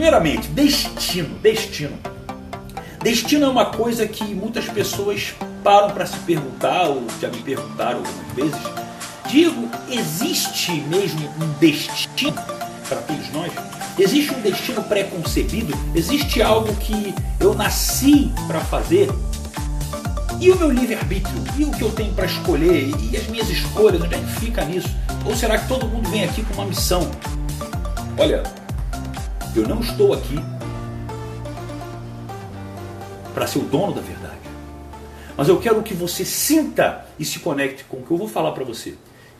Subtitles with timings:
[0.00, 1.98] Primeiramente, destino, destino.
[3.02, 7.98] Destino é uma coisa que muitas pessoas param para se perguntar, ou já me perguntaram
[7.98, 8.60] algumas vezes.
[9.28, 12.32] Digo, existe mesmo um destino
[12.88, 13.52] para todos nós?
[13.98, 15.74] Existe um destino pré-concebido?
[15.94, 19.10] Existe algo que eu nasci para fazer?
[20.40, 21.44] E o meu livre-arbítrio?
[21.58, 22.88] E o que eu tenho para escolher?
[22.88, 24.00] E as minhas escolhas?
[24.00, 24.88] Onde é que fica nisso?
[25.26, 27.10] Ou será que todo mundo vem aqui com uma missão?
[28.16, 28.42] Olha,
[29.56, 30.36] eu não estou aqui
[33.34, 34.38] para ser o dono da verdade.
[35.36, 38.52] Mas eu quero que você sinta e se conecte com o que eu vou falar
[38.52, 38.94] para você.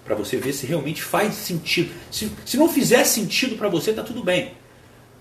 [0.04, 1.92] Para você ver se realmente faz sentido.
[2.10, 4.54] Se, se não fizer sentido para você, está tudo bem.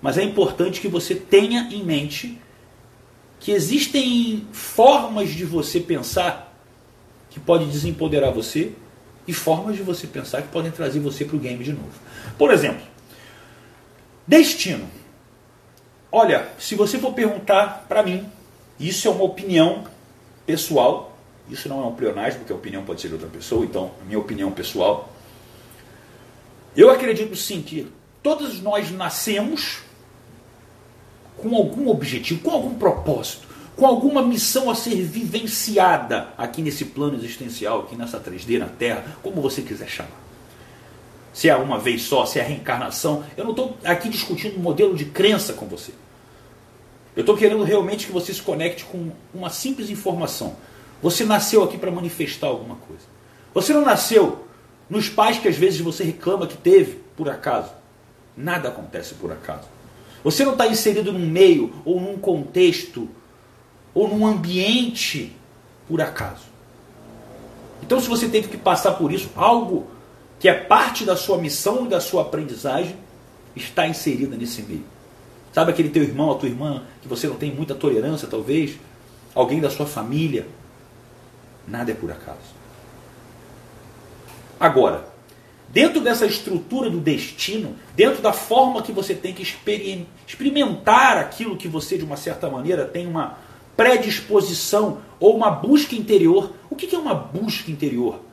[0.01, 2.39] Mas é importante que você tenha em mente
[3.39, 6.57] que existem formas de você pensar
[7.29, 8.71] que pode desempoderar você
[9.27, 11.91] e formas de você pensar que podem trazer você para o game de novo.
[12.37, 12.81] Por exemplo,
[14.29, 14.87] destino.
[16.11, 18.29] Olha, se você for perguntar para mim,
[18.79, 19.85] isso é uma opinião
[20.45, 21.17] pessoal,
[21.49, 24.19] isso não é um pleonasmo, porque a opinião pode ser de outra pessoa, então, minha
[24.19, 25.09] opinião pessoal.
[26.77, 29.79] Eu acredito sim que todos nós nascemos
[31.37, 37.15] com algum objetivo, com algum propósito, com alguma missão a ser vivenciada aqui nesse plano
[37.15, 40.28] existencial, aqui nessa 3D, na Terra, como você quiser chamar.
[41.33, 43.23] Se é uma vez só, se é reencarnação.
[43.37, 45.91] Eu não estou aqui discutindo um modelo de crença com você.
[47.15, 50.55] Eu estou querendo realmente que você se conecte com uma simples informação.
[51.01, 53.03] Você nasceu aqui para manifestar alguma coisa.
[53.53, 54.45] Você não nasceu
[54.89, 57.71] nos pais que às vezes você reclama que teve, por acaso.
[58.35, 59.67] Nada acontece por acaso.
[60.23, 63.07] Você não está inserido num meio, ou num contexto,
[63.93, 65.35] ou num ambiente
[65.87, 66.43] por acaso.
[67.81, 69.87] Então, se você teve que passar por isso, algo
[70.39, 72.95] que é parte da sua missão e da sua aprendizagem
[73.55, 74.85] está inserida nesse meio.
[75.51, 78.77] Sabe aquele teu irmão, a tua irmã, que você não tem muita tolerância, talvez?
[79.35, 80.47] Alguém da sua família?
[81.67, 82.59] Nada é por acaso.
[84.59, 85.05] Agora,
[85.69, 89.43] dentro dessa estrutura do destino, dentro da forma que você tem que
[90.27, 93.37] experimentar aquilo que você, de uma certa maneira, tem uma
[93.75, 96.53] predisposição ou uma busca interior.
[96.69, 98.28] O que é uma busca interior?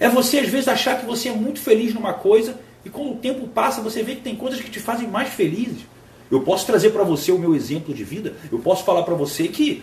[0.00, 3.16] É você, às vezes, achar que você é muito feliz numa coisa e, com o
[3.16, 5.84] tempo passa, você vê que tem coisas que te fazem mais felizes.
[6.30, 8.34] Eu posso trazer para você o meu exemplo de vida.
[8.50, 9.82] Eu posso falar para você que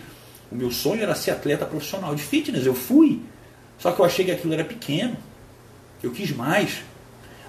[0.50, 2.66] o meu sonho era ser atleta profissional de fitness.
[2.66, 3.20] Eu fui.
[3.78, 5.16] Só que eu achei que aquilo era pequeno.
[6.02, 6.82] Eu quis mais.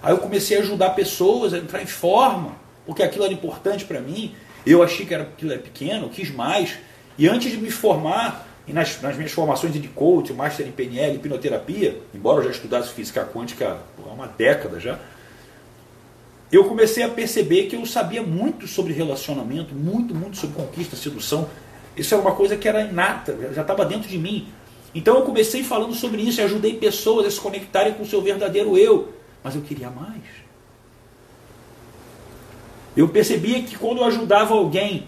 [0.04, 2.56] Aí eu comecei a ajudar pessoas a entrar em forma,
[2.86, 4.36] porque aquilo era importante para mim.
[4.66, 6.78] Eu achei que aquilo era pequeno, eu quis mais.
[7.18, 11.16] E antes de me formar, e nas, nas minhas formações de coach, master em PNL,
[11.16, 15.00] hipnoterapia, embora eu já estudasse física quântica há uma década já,
[16.52, 21.50] eu comecei a perceber que eu sabia muito sobre relacionamento, muito, muito sobre conquista, sedução.
[21.98, 24.48] Isso era uma coisa que era inata, já estava dentro de mim.
[24.94, 28.22] Então eu comecei falando sobre isso e ajudei pessoas a se conectarem com o seu
[28.22, 29.14] verdadeiro eu.
[29.44, 30.22] Mas eu queria mais.
[32.96, 35.08] Eu percebia que quando eu ajudava alguém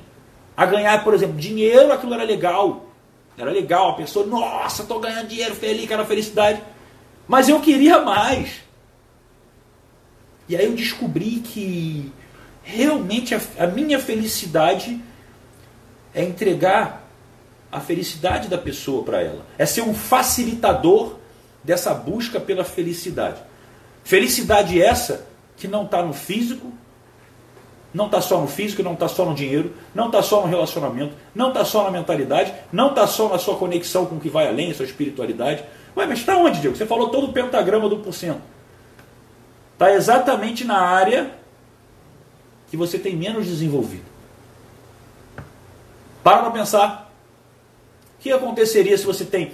[0.57, 2.90] a ganhar, por exemplo, dinheiro, aquilo era legal.
[3.37, 6.61] Era legal, a pessoa, nossa, estou ganhando dinheiro, feliz, aquela felicidade.
[7.27, 8.61] Mas eu queria mais.
[10.47, 12.11] E aí eu descobri que
[12.63, 15.01] realmente a, a minha felicidade
[16.13, 17.09] é entregar
[17.71, 19.45] a felicidade da pessoa para ela.
[19.57, 21.15] É ser um facilitador
[21.63, 23.41] dessa busca pela felicidade.
[24.03, 25.25] Felicidade essa
[25.55, 26.73] que não está no físico,
[27.93, 31.13] não está só no físico, não está só no dinheiro, não está só no relacionamento,
[31.35, 34.47] não está só na mentalidade, não está só na sua conexão com o que vai
[34.47, 35.63] além, sua espiritualidade.
[35.95, 36.75] Ué, mas está onde, Diego?
[36.75, 38.41] Você falou todo o pentagrama do porcento.
[39.73, 41.31] Está exatamente na área
[42.69, 44.05] que você tem menos desenvolvido.
[46.23, 47.11] Para para pensar.
[48.17, 49.51] O que aconteceria se você tem.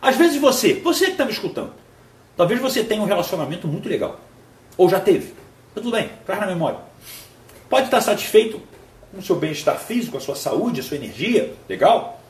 [0.00, 1.72] Às vezes você, você que está me escutando,
[2.36, 4.20] talvez você tenha um relacionamento muito legal.
[4.78, 5.34] Ou já teve.
[5.74, 6.78] Tá tudo bem, traz na memória.
[7.68, 8.60] Pode estar satisfeito
[9.10, 12.20] com o seu bem-estar físico, a sua saúde, a sua energia, legal?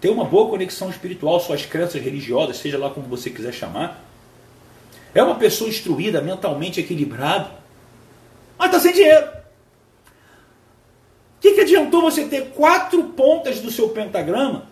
[0.00, 4.04] Ter uma boa conexão espiritual, suas crenças religiosas, seja lá como você quiser chamar.
[5.14, 7.50] É uma pessoa instruída, mentalmente equilibrada,
[8.58, 9.26] mas está sem dinheiro.
[9.26, 14.66] O que, que adiantou você ter quatro pontas do seu pentagrama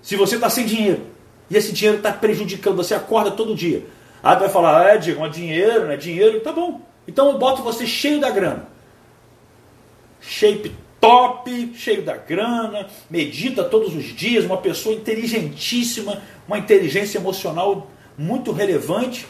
[0.00, 1.02] se você está sem dinheiro?
[1.50, 3.84] E esse dinheiro está prejudicando, você acorda todo dia.
[4.22, 6.80] Aí vai falar, é, Diego, é dinheiro, não é dinheiro, tá bom.
[7.06, 8.71] Então eu boto você cheio da grana.
[10.22, 10.72] Shape
[11.02, 18.52] top, cheio da grana, medita todos os dias, uma pessoa inteligentíssima, uma inteligência emocional muito
[18.52, 19.26] relevante,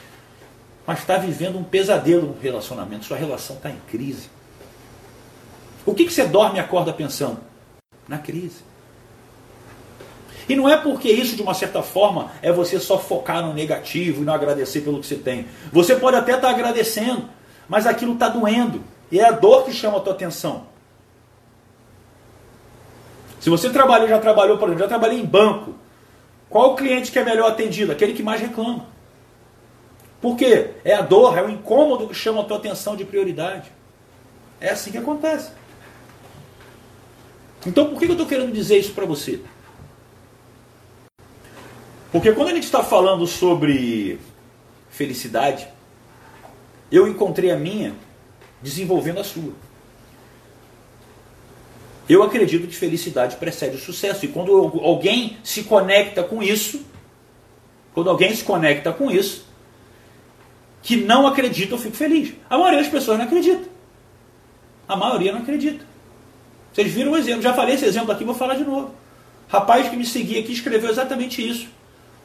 [0.86, 4.28] mas está vivendo um pesadelo no relacionamento, sua relação está em crise.
[5.86, 7.38] O que, que você dorme e acorda pensando?
[8.06, 8.58] Na crise.
[10.48, 14.22] E não é porque isso, de uma certa forma, é você só focar no negativo
[14.22, 15.46] e não agradecer pelo que você tem.
[15.72, 17.28] Você pode até estar agradecendo,
[17.66, 18.82] mas aquilo está doendo.
[19.10, 20.71] E é a dor que chama a tua atenção.
[23.42, 25.74] Se você trabalhou, já trabalhou, por exemplo, já trabalhei em banco.
[26.48, 27.90] Qual o cliente que é melhor atendido?
[27.90, 28.86] Aquele que mais reclama.
[30.20, 30.70] Por quê?
[30.84, 33.72] É a dor, é o incômodo que chama a tua atenção de prioridade.
[34.60, 35.50] É assim que acontece.
[37.66, 39.40] Então por que eu estou querendo dizer isso para você?
[42.12, 44.20] Porque quando a gente está falando sobre
[44.88, 45.66] felicidade,
[46.92, 47.92] eu encontrei a minha
[48.62, 49.52] desenvolvendo a sua.
[52.12, 54.26] Eu acredito que felicidade precede o sucesso.
[54.26, 54.52] E quando
[54.84, 56.84] alguém se conecta com isso,
[57.94, 59.46] quando alguém se conecta com isso,
[60.82, 62.34] que não acredita, eu fico feliz.
[62.50, 63.66] A maioria das pessoas não acredita.
[64.86, 65.86] A maioria não acredita.
[66.70, 67.40] Vocês viram o exemplo.
[67.40, 68.94] Já falei esse exemplo aqui, vou falar de novo.
[69.48, 71.68] Rapaz que me seguia aqui escreveu exatamente isso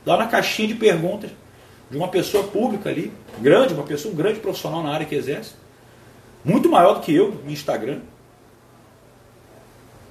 [0.06, 1.32] lá na caixinha de perguntas
[1.90, 5.54] de uma pessoa pública ali, grande, uma pessoa, um grande profissional na área que exerce,
[6.44, 8.02] muito maior do que eu no Instagram.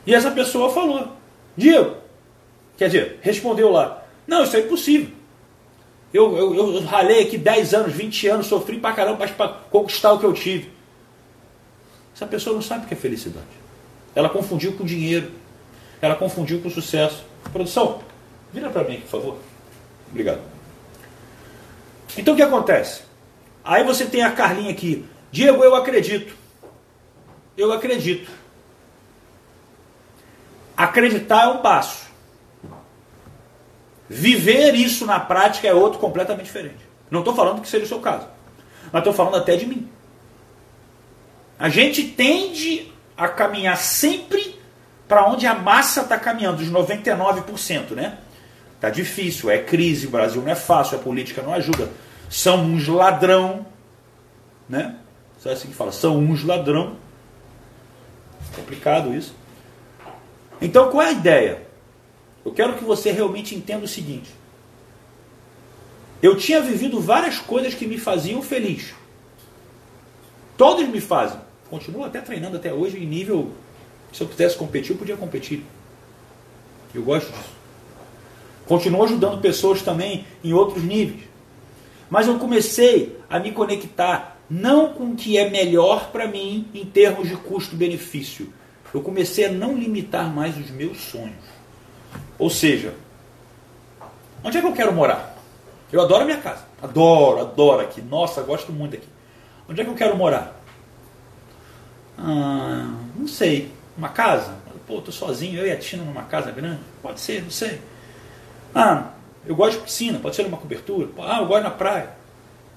[0.07, 1.13] E essa pessoa falou,
[1.57, 1.97] Diego,
[2.79, 5.11] quer dizer, respondeu lá, não, isso é impossível.
[6.13, 10.19] Eu, eu, eu ralei aqui 10 anos, 20 anos, sofri pra caramba para conquistar o
[10.19, 10.71] que eu tive.
[12.15, 13.47] Essa pessoa não sabe o que é felicidade.
[14.15, 15.31] Ela confundiu com dinheiro.
[16.01, 17.25] Ela confundiu com sucesso.
[17.53, 18.01] Produção,
[18.53, 19.39] vira para mim, por favor.
[20.11, 20.41] Obrigado.
[22.17, 23.03] Então o que acontece?
[23.63, 25.05] Aí você tem a Carlinha aqui.
[25.31, 26.35] Diego, eu acredito.
[27.57, 28.31] Eu acredito.
[30.97, 32.07] Acreditar é um passo.
[34.09, 36.79] Viver isso na prática é outro completamente diferente.
[37.11, 38.27] Não estou falando que seja o seu caso.
[38.91, 39.91] Mas estou falando até de mim.
[41.59, 44.59] A gente tende a caminhar sempre
[45.07, 48.17] para onde a massa está caminhando, os 99%, né?
[48.81, 51.91] Tá difícil, é crise, o Brasil não é fácil, a política não ajuda.
[52.31, 53.67] São uns ladrão,
[54.67, 54.97] né?
[55.41, 56.97] Só assim que fala, são uns ladrão.
[58.55, 59.35] Complicado isso.
[60.61, 61.67] Então qual é a ideia?
[62.45, 64.31] Eu quero que você realmente entenda o seguinte.
[66.23, 68.95] Eu tinha vivido várias coisas que me faziam feliz.
[70.57, 71.39] Todas me fazem.
[71.69, 73.53] Continuo até treinando até hoje em nível.
[74.13, 75.63] Se eu quisesse competir, eu podia competir.
[76.95, 77.51] Eu gosto disso.
[78.67, 81.23] Continuo ajudando pessoas também em outros níveis.
[82.09, 86.85] Mas eu comecei a me conectar não com o que é melhor para mim em
[86.85, 88.53] termos de custo-benefício.
[88.97, 91.45] Eu comecei a não limitar mais os meus sonhos.
[92.39, 92.95] Ou seja,
[94.43, 95.37] onde é que eu quero morar?
[95.93, 96.65] Eu adoro a minha casa.
[96.83, 98.01] Adoro, adoro aqui.
[98.01, 99.07] Nossa, gosto muito aqui.
[99.69, 100.59] Onde é que eu quero morar?
[102.17, 103.71] Ah, não sei.
[103.99, 104.57] Uma casa?
[104.87, 106.81] Pô, tô sozinho, eu e a Tina numa casa grande?
[107.03, 107.79] Pode ser, não sei.
[108.75, 109.11] Ah,
[109.45, 111.07] eu gosto de piscina, pode ser uma cobertura.
[111.19, 112.13] Ah, eu gosto na praia.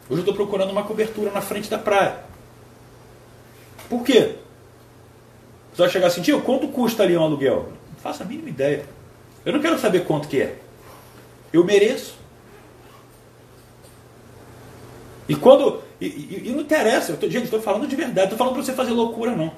[0.10, 2.18] Hoje eu estou procurando uma cobertura na frente da praia.
[3.88, 4.36] Por quê?
[5.80, 7.72] Você vai chegar assim, tio, quanto custa ali um aluguel?
[7.90, 8.84] Não faço a mínima ideia.
[9.46, 10.58] Eu não quero saber quanto que é.
[11.54, 12.16] Eu mereço.
[15.30, 15.82] E quando.
[16.02, 18.64] E, e, e não interessa, eu tô, gente, estou falando de verdade, estou falando para
[18.64, 19.54] você fazer loucura, não.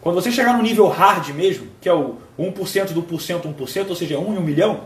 [0.00, 3.88] Quando você chegar no nível hard mesmo, que é o 1% do por cento, 1%,
[3.88, 4.84] ou seja, 1 em 1 milhão,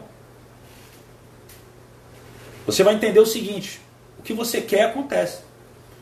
[2.65, 3.83] você vai entender o seguinte:
[4.19, 5.43] o que você quer acontece.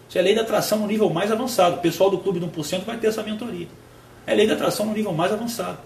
[0.08, 1.78] Isso é lei da atração no nível mais avançado.
[1.78, 3.66] O pessoal do clube do 1% vai ter essa mentoria.
[4.26, 5.78] É lei da atração no nível mais avançado.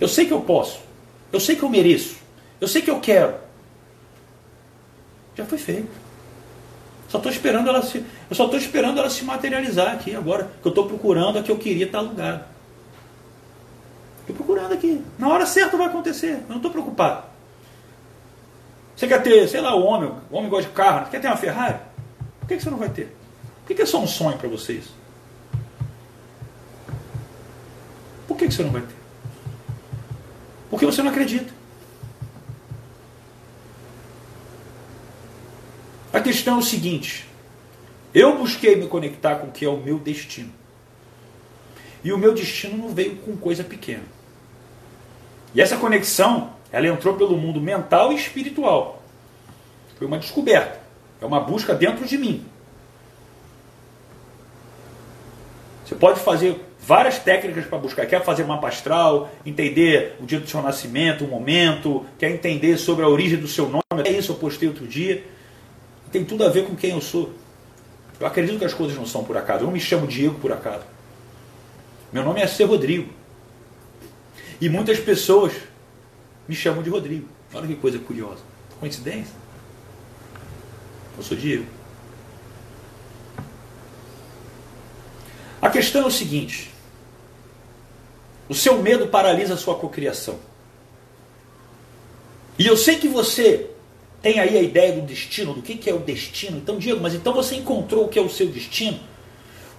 [0.00, 0.80] Eu sei que eu posso.
[1.32, 2.16] Eu sei que eu mereço.
[2.60, 3.34] Eu sei que eu quero.
[5.34, 5.90] Já foi feito.
[7.08, 10.50] Só estou esperando ela se, eu só estou esperando ela se materializar aqui agora.
[10.62, 12.44] Que eu estou procurando a que eu queria estar alugado.
[14.20, 15.02] Estou procurando aqui.
[15.18, 16.34] Na hora certa vai acontecer.
[16.44, 17.32] Eu não estou preocupado.
[19.02, 21.36] Você quer ter, sei lá, o homem, o homem gosta de carro, quer ter uma
[21.36, 21.78] Ferrari?
[22.38, 23.12] Por que, que você não vai ter?
[23.66, 24.84] Por que, é só um sonho para vocês?
[28.20, 28.94] Por que, que você não vai ter?
[30.70, 31.52] Porque você não acredita.
[36.12, 37.26] A questão é o seguinte:
[38.14, 40.52] eu busquei me conectar com o que é o meu destino.
[42.04, 44.04] E o meu destino não veio com coisa pequena.
[45.54, 49.02] E essa conexão ela entrou pelo mundo mental e espiritual.
[49.96, 50.80] Foi uma descoberta.
[51.20, 52.44] É uma busca dentro de mim.
[55.84, 58.06] Você pode fazer várias técnicas para buscar.
[58.06, 63.04] Quer fazer mapa astral, entender o dia do seu nascimento, o momento, quer entender sobre
[63.04, 63.82] a origem do seu nome.
[64.04, 65.24] É isso, eu postei outro dia.
[66.10, 67.32] Tem tudo a ver com quem eu sou.
[68.18, 69.60] Eu acredito que as coisas não são por acaso.
[69.60, 70.84] Eu não me chamo Diego por acaso.
[72.12, 72.64] Meu nome é C.
[72.64, 73.08] Rodrigo.
[74.60, 75.52] E muitas pessoas
[76.46, 77.28] me chamam de Rodrigo.
[77.54, 78.42] Olha que coisa curiosa.
[78.78, 79.34] Coincidência?
[81.16, 81.66] Eu sou Diego.
[85.60, 86.71] A questão é o seguinte:
[88.52, 90.38] o seu medo paralisa a sua cocriação.
[92.58, 93.70] E eu sei que você
[94.20, 96.58] tem aí a ideia do destino, do que, que é o destino.
[96.58, 99.00] Então, Diego, mas então você encontrou o que é o seu destino?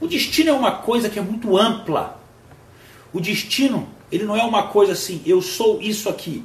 [0.02, 2.20] O destino é uma coisa que é muito ampla.
[3.14, 6.44] O destino, ele não é uma coisa assim, eu sou isso aqui.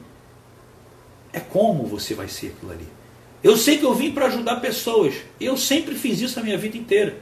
[1.32, 2.88] É como você vai ser aquilo ali.
[3.42, 5.14] Eu sei que eu vim para ajudar pessoas.
[5.40, 7.16] Eu sempre fiz isso a minha vida inteira.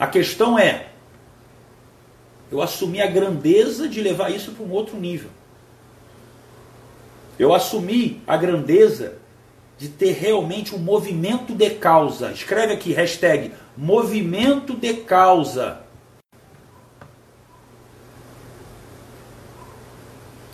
[0.00, 0.88] A questão é,
[2.52, 5.30] eu assumi a grandeza de levar isso para um outro nível.
[7.38, 9.14] Eu assumi a grandeza
[9.78, 12.30] de ter realmente um movimento de causa.
[12.30, 15.80] Escreve aqui, hashtag, movimento de causa.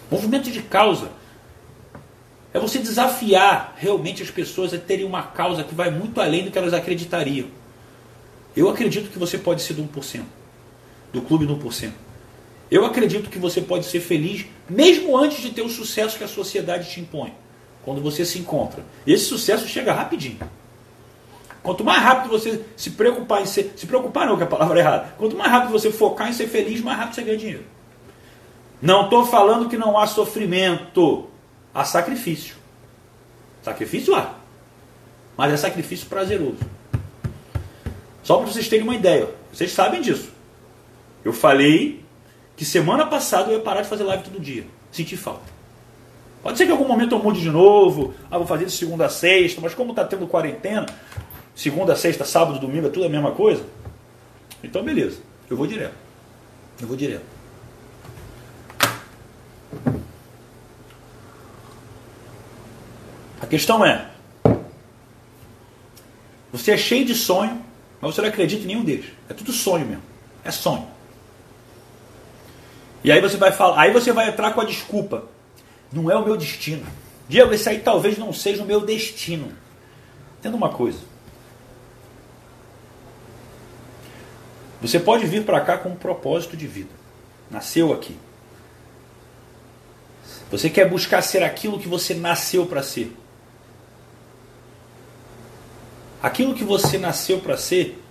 [0.09, 1.11] Movimento de causa.
[2.55, 6.53] É você desafiar realmente as pessoas a terem uma causa que vai muito além do
[6.53, 7.49] que elas acreditariam.
[8.57, 10.38] Eu acredito que você pode ser do 1%
[11.13, 11.93] do clube do 1%.
[12.71, 16.29] Eu acredito que você pode ser feliz mesmo antes de ter o sucesso que a
[16.29, 17.33] sociedade te impõe.
[17.83, 18.85] Quando você se encontra.
[19.07, 20.39] Esse sucesso chega rapidinho.
[21.63, 23.73] Quanto mais rápido você se preocupar em ser.
[23.77, 25.15] Se preocupar não, que a palavra é errada.
[25.17, 27.65] Quanto mais rápido você focar em ser feliz, mais rápido você ganha dinheiro.
[28.81, 31.29] Não estou falando que não há sofrimento.
[31.75, 32.57] Há sacrifício.
[33.63, 34.35] Sacrifício há.
[35.37, 36.59] Mas é sacrifício prazeroso.
[38.23, 39.29] Só para vocês terem uma ideia.
[39.53, 40.31] Vocês sabem disso.
[41.25, 42.05] Eu falei
[42.57, 44.65] que semana passada eu ia parar de fazer live todo dia.
[44.91, 45.59] Senti falta.
[46.43, 48.15] Pode ser que em algum momento eu mude de novo.
[48.31, 50.87] Ah, vou fazer de segunda a sexta, mas como está tendo quarentena,
[51.55, 53.65] segunda, sexta, sábado, domingo, é tudo a mesma coisa.
[54.63, 55.19] Então beleza,
[55.51, 55.95] eu vou direto.
[56.81, 57.25] Eu vou direto.
[63.41, 64.09] A questão é:
[66.53, 67.63] você é cheio de sonho,
[68.01, 69.07] mas você não acredita em nenhum deles.
[69.29, 70.03] É tudo sonho mesmo.
[70.45, 70.98] É sonho.
[73.03, 75.25] E aí você vai falar, aí você vai entrar com a desculpa.
[75.93, 76.85] Não é o meu destino.
[77.29, 79.53] Diego, esse aí talvez não seja o meu destino.
[80.39, 80.99] Entenda uma coisa.
[84.81, 86.91] Você pode vir para cá com um propósito de vida.
[87.51, 88.17] Nasceu aqui.
[90.51, 93.15] Você quer buscar ser aquilo que você nasceu para ser.
[96.23, 98.03] Aquilo que você nasceu para ser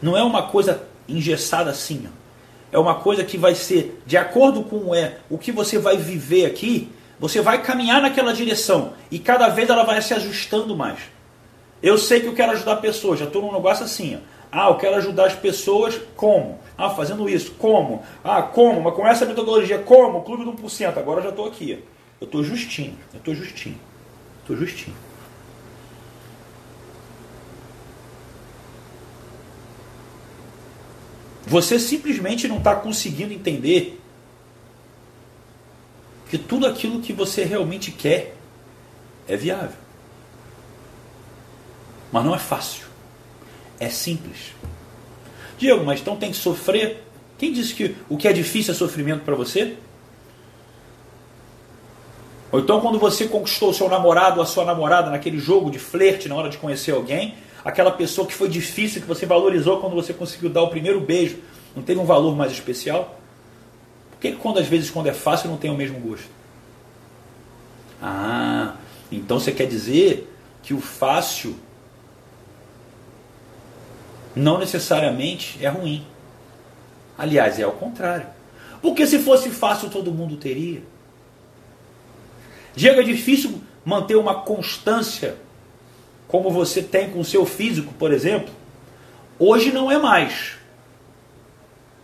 [0.00, 2.08] não é uma coisa engessada assim.
[2.08, 2.27] Ó
[2.70, 6.46] é uma coisa que vai ser de acordo com é, o que você vai viver
[6.46, 10.98] aqui, você vai caminhar naquela direção e cada vez ela vai se ajustando mais.
[11.82, 14.16] Eu sei que eu quero ajudar pessoas, já estou num negócio assim.
[14.16, 14.38] Ó.
[14.50, 16.58] Ah, eu quero ajudar as pessoas como?
[16.76, 17.52] Ah, fazendo isso.
[17.58, 18.02] Como?
[18.24, 18.80] Ah, como?
[18.80, 20.22] Mas com essa metodologia, como?
[20.22, 20.96] Clube do 1%.
[20.96, 21.84] Agora eu já estou aqui.
[22.20, 22.96] Eu estou justinho.
[23.12, 23.78] Eu estou justinho.
[24.40, 24.96] Estou justinho.
[31.48, 33.98] Você simplesmente não está conseguindo entender
[36.28, 38.34] que tudo aquilo que você realmente quer
[39.26, 39.78] é viável.
[42.12, 42.86] Mas não é fácil.
[43.80, 44.52] É simples.
[45.56, 47.02] Diego, mas então tem que sofrer?
[47.38, 49.78] Quem disse que o que é difícil é sofrimento para você?
[52.52, 55.78] Ou então quando você conquistou o seu namorado ou a sua namorada naquele jogo de
[55.78, 57.36] flerte na hora de conhecer alguém,
[57.68, 61.36] aquela pessoa que foi difícil, que você valorizou quando você conseguiu dar o primeiro beijo,
[61.76, 63.20] não teve um valor mais especial?
[64.10, 66.30] Por que quando às vezes quando é fácil não tem o mesmo gosto?
[68.00, 68.76] Ah,
[69.12, 71.56] então você quer dizer que o fácil
[74.34, 76.06] não necessariamente é ruim.
[77.18, 78.28] Aliás, é ao contrário.
[78.80, 80.82] Porque se fosse fácil todo mundo teria.
[82.74, 85.36] Diego, é difícil manter uma constância
[86.28, 88.52] como você tem com o seu físico, por exemplo,
[89.38, 90.56] hoje não é mais.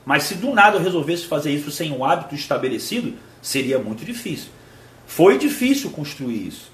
[0.05, 4.49] Mas se do nada eu resolvesse fazer isso sem um hábito estabelecido, seria muito difícil.
[5.07, 6.73] Foi difícil construir isso.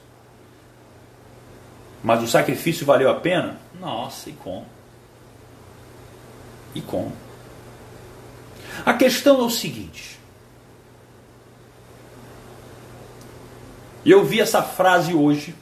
[2.03, 3.59] Mas o sacrifício valeu a pena?
[3.79, 4.67] Nossa, e como?
[6.75, 7.13] E como?
[8.87, 10.19] A questão é o seguinte.
[14.07, 15.55] Eu vi essa frase hoje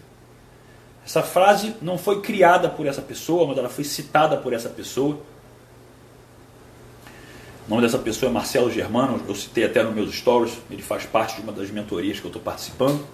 [1.09, 5.19] essa frase não foi criada por essa pessoa, mas ela foi citada por essa pessoa.
[7.67, 11.07] O nome dessa pessoa é Marcelo Germano, eu citei até nos meus stories, ele faz
[11.07, 13.07] parte de uma das mentorias que eu estou participando.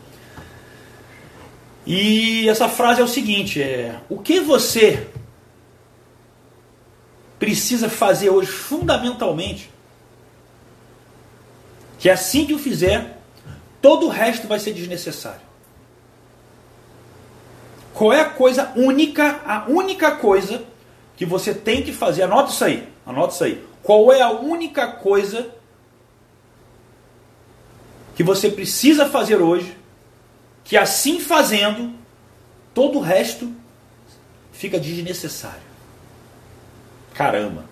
[1.86, 5.06] E essa frase é o seguinte: é, o que você
[7.38, 9.70] precisa fazer hoje fundamentalmente,
[12.00, 13.20] que assim que o fizer,
[13.80, 15.53] todo o resto vai ser desnecessário.
[17.94, 20.62] Qual é a coisa única, a única coisa
[21.16, 22.24] que você tem que fazer?
[22.24, 23.64] Anota isso aí, anota isso aí.
[23.82, 25.54] Qual é a única coisa
[28.14, 29.76] que você precisa fazer hoje,
[30.62, 31.92] que assim fazendo,
[32.72, 33.52] todo o resto
[34.52, 35.62] fica desnecessário.
[37.12, 37.64] Caramba.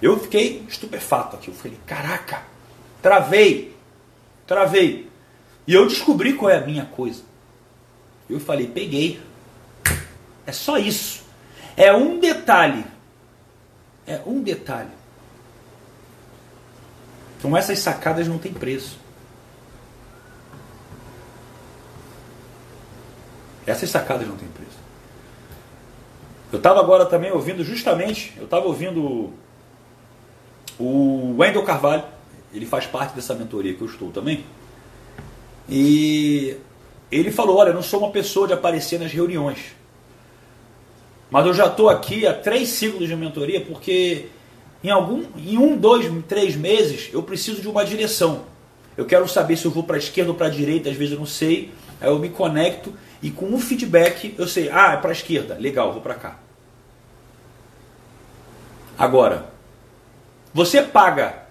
[0.00, 1.48] Eu fiquei estupefato aqui.
[1.48, 2.42] Eu falei, caraca,
[3.02, 3.76] travei,
[4.46, 5.08] travei.
[5.66, 7.22] E eu descobri qual é a minha coisa.
[8.28, 9.20] Eu falei, peguei.
[10.50, 11.22] É só isso.
[11.76, 12.84] É um detalhe.
[14.04, 14.90] É um detalhe.
[17.38, 18.98] Então essas sacadas não têm preço.
[23.64, 24.76] Essas sacadas não têm preço.
[26.50, 29.32] Eu estava agora também ouvindo, justamente, eu estava ouvindo
[30.80, 32.02] o Wendel Carvalho,
[32.52, 34.44] ele faz parte dessa mentoria que eu estou também.
[35.68, 36.56] E
[37.12, 39.78] ele falou: Olha, eu não sou uma pessoa de aparecer nas reuniões,
[41.30, 44.26] mas eu já estou aqui há três ciclos de mentoria porque
[44.82, 48.44] em algum, em um, dois, três meses eu preciso de uma direção.
[48.96, 51.12] Eu quero saber se eu vou para a esquerda ou para a direita, às vezes
[51.12, 51.72] eu não sei.
[52.00, 55.56] Aí eu me conecto e com um feedback eu sei, ah, é para a esquerda,
[55.58, 56.38] legal, vou para cá.
[58.98, 59.50] Agora,
[60.52, 61.46] você paga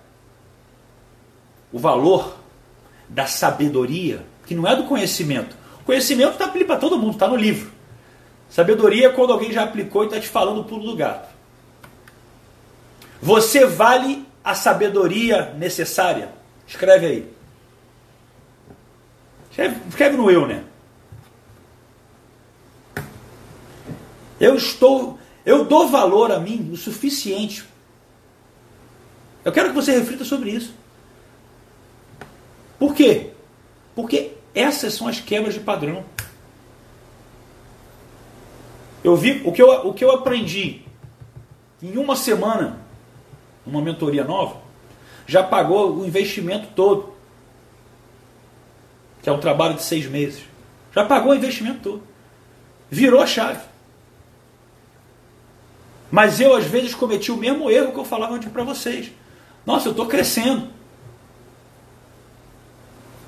[1.72, 2.38] o valor
[3.08, 5.56] da sabedoria, que não é do conhecimento.
[5.82, 7.72] O conhecimento está para todo mundo, está no livro.
[8.50, 11.30] Sabedoria é quando alguém já aplicou e está te falando o pulo do gato.
[13.22, 16.30] Você vale a sabedoria necessária?
[16.68, 17.34] Escreve aí.
[19.52, 20.64] Escreve, escreve no eu, né?
[24.40, 27.66] Eu estou, eu dou valor a mim o suficiente.
[29.44, 30.74] Eu quero que você reflita sobre isso.
[32.78, 33.32] Por quê?
[33.94, 36.06] Porque essas são as quebras de padrão.
[39.04, 40.82] Eu vi o que eu, o que eu aprendi
[41.82, 42.80] em uma semana,
[43.66, 44.58] uma mentoria nova,
[45.26, 47.14] já pagou o investimento todo.
[49.22, 50.44] Que é um trabalho de seis meses.
[50.94, 52.04] Já pagou o investimento todo.
[52.90, 53.62] Virou a chave.
[56.10, 59.12] Mas eu, às vezes, cometi o mesmo erro que eu falava para vocês.
[59.66, 60.70] Nossa, eu estou crescendo.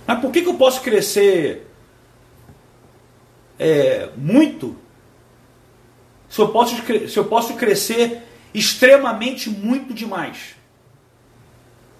[0.07, 1.67] Mas por que, que eu posso crescer
[3.59, 4.75] é, muito
[6.31, 6.75] se eu, posso,
[7.09, 10.55] se eu posso crescer extremamente muito demais?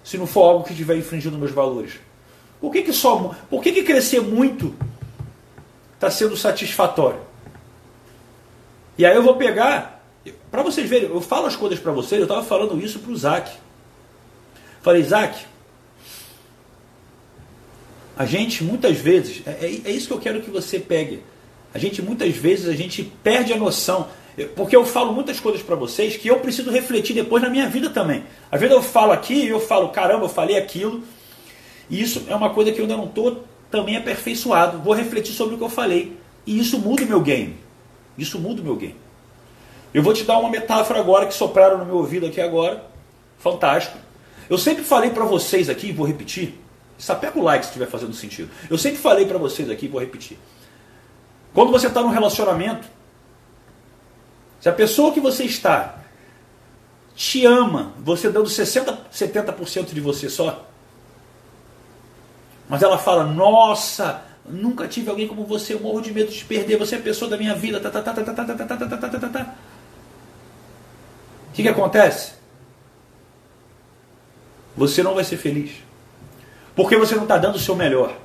[0.02, 2.00] Se não for algo que estiver infringindo meus valores.
[2.58, 4.74] Por que, que, só, por que, que crescer muito
[5.94, 7.20] está sendo satisfatório?
[8.96, 10.02] E aí eu vou pegar
[10.50, 13.14] para vocês verem, eu falo as coisas para vocês, eu estava falando isso para o
[13.14, 13.52] Isaac.
[14.80, 15.44] Falei, Isaac,
[18.16, 21.22] a gente muitas vezes, é, é, é, isso que eu quero que você pegue.
[21.74, 24.08] A gente muitas vezes a gente perde a noção.
[24.56, 27.90] Porque eu falo muitas coisas para vocês que eu preciso refletir depois na minha vida
[27.90, 28.24] também.
[28.50, 31.02] Às vezes eu falo aqui e eu falo, caramba, eu falei aquilo.
[31.90, 34.78] E isso é uma coisa que eu ainda não estou também aperfeiçoado.
[34.78, 36.16] Vou refletir sobre o que eu falei.
[36.46, 37.56] E isso muda o meu game.
[38.16, 38.96] Isso muda o meu game.
[39.92, 42.84] Eu vou te dar uma metáfora agora que sopraram no meu ouvido aqui agora.
[43.38, 43.98] Fantástico.
[44.48, 46.58] Eu sempre falei para vocês aqui, vou repetir.
[46.96, 48.50] Sapeca o like se estiver fazendo sentido.
[48.70, 50.38] Eu sempre falei para vocês aqui, vou repetir.
[51.52, 52.86] Quando você está num relacionamento,
[54.62, 55.96] se a pessoa que você está
[57.16, 60.64] te ama, você dando 60, 70% de você só,
[62.68, 66.78] mas ela fala, nossa, nunca tive alguém como você, eu morro de medo de perder,
[66.78, 68.76] você é a pessoa da minha vida, tá, tá, tá, tá, tá, tá, tá, tá,
[68.76, 69.54] tá, tá, tá, tá.
[71.50, 72.34] O que, que acontece?
[74.76, 75.72] Você não vai ser feliz.
[76.76, 78.16] Porque você não está dando o seu melhor.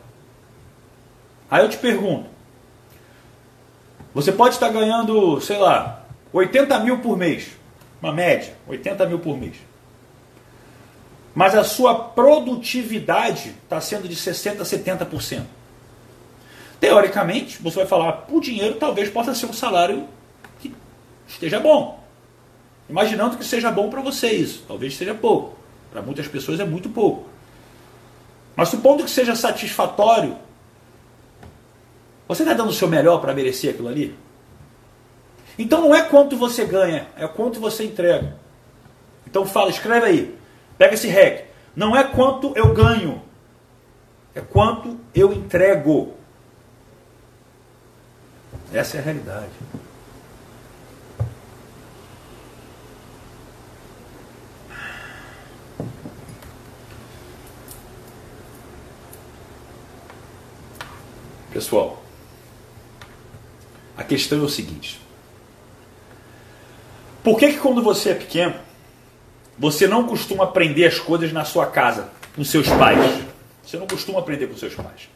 [1.50, 2.30] Aí eu te pergunto:
[4.14, 6.07] você pode estar ganhando, sei lá,
[6.38, 7.48] 80 mil por mês.
[8.02, 9.56] Uma média, 80 mil por mês.
[11.34, 15.44] Mas a sua produtividade está sendo de 60% a 70%.
[16.80, 20.08] Teoricamente, você vai falar, por dinheiro talvez possa ser um salário
[20.60, 20.74] que
[21.28, 22.04] esteja bom.
[22.90, 24.64] Imaginando que seja bom para você isso.
[24.68, 25.58] Talvez seja pouco.
[25.92, 27.28] Para muitas pessoas é muito pouco.
[28.56, 30.38] Mas supondo que seja satisfatório,
[32.28, 34.16] você está dando o seu melhor para merecer aquilo ali?
[35.58, 38.36] Então não é quanto você ganha, é quanto você entrega.
[39.26, 40.40] Então fala, escreve aí,
[40.78, 41.48] pega esse REC.
[41.76, 43.22] Não é quanto eu ganho,
[44.36, 46.14] é quanto eu entrego.
[48.72, 49.52] Essa é a realidade.
[61.52, 62.04] Pessoal,
[63.98, 65.07] a questão é o seguinte
[67.28, 68.54] por que, que quando você é pequeno,
[69.60, 73.22] você não costuma aprender as coisas na sua casa, com seus pais?
[73.62, 75.10] Você não costuma aprender com seus pais.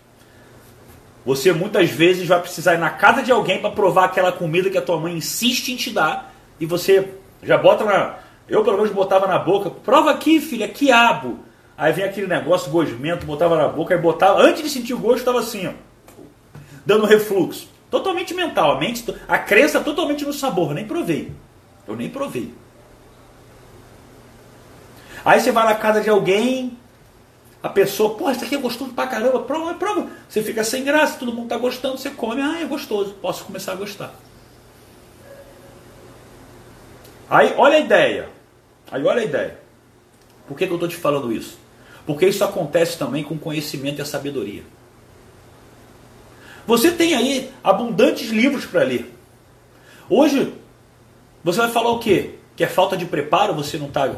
[1.26, 4.78] Você muitas vezes vai precisar ir na casa de alguém para provar aquela comida que
[4.78, 7.08] a tua mãe insiste em te dar e você
[7.42, 8.18] já bota na.
[8.46, 11.40] Eu pelo menos botava na boca, prova aqui, filha, quiabo.
[11.78, 15.20] Aí vem aquele negócio gosmento, botava na boca, e botava, antes de sentir o gosto,
[15.20, 15.72] estava assim, ó,
[16.86, 17.70] dando refluxo.
[17.90, 21.32] Totalmente mental, a mente, a crença totalmente no sabor, nem provei.
[21.88, 22.54] Eu nem provei.
[25.24, 26.78] Aí você vai na casa de alguém,
[27.62, 30.10] a pessoa, pô, isso aqui é gostoso pra caramba, prova, prova.
[30.28, 33.74] Você fica sem graça, todo mundo tá gostando, você come, ah, é gostoso, posso começar
[33.74, 34.16] a gostar.
[37.30, 38.30] Aí, olha a ideia.
[38.92, 39.60] Aí, olha a ideia.
[40.48, 41.58] Por que, que eu estou te falando isso?
[42.06, 44.64] Porque isso acontece também com conhecimento e a sabedoria.
[46.66, 49.14] Você tem aí abundantes livros para ler.
[50.10, 50.54] Hoje,
[51.44, 52.36] você vai falar o quê?
[52.56, 54.16] Que é falta de preparo, você não está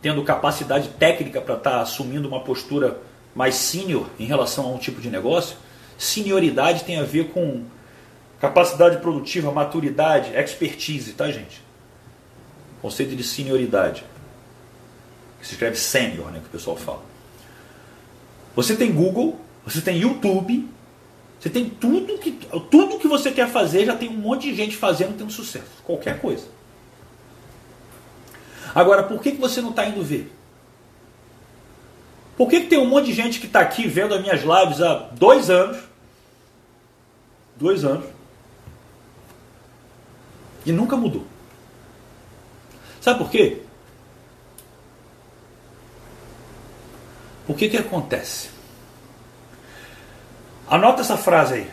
[0.00, 2.98] tendo capacidade técnica para estar tá assumindo uma postura
[3.34, 5.56] mais sênior em relação a um tipo de negócio.
[5.98, 7.64] Senioridade tem a ver com
[8.40, 11.62] capacidade produtiva, maturidade, expertise, tá, gente?
[12.80, 14.04] Conceito de senioridade.
[15.40, 17.02] Que se escreve sênior, né, que o pessoal fala.
[18.56, 20.68] Você tem Google, você tem YouTube,
[21.38, 22.32] você tem tudo que,
[22.70, 25.70] tudo que você quer fazer, já tem um monte de gente fazendo tendo sucesso.
[25.84, 26.46] Qualquer coisa.
[28.74, 30.32] Agora, por que, que você não está indo ver?
[32.36, 34.80] Por que, que tem um monte de gente que está aqui vendo as minhas lives
[34.80, 35.78] há dois anos?
[37.56, 38.06] Dois anos.
[40.64, 41.26] E nunca mudou.
[43.00, 43.62] Sabe por quê?
[47.46, 48.50] O que, que acontece?
[50.68, 51.70] Anota essa frase aí.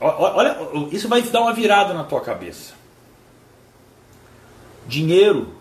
[0.00, 0.56] Olha,
[0.90, 2.79] isso vai dar uma virada na tua cabeça.
[4.86, 5.52] Dinheiro.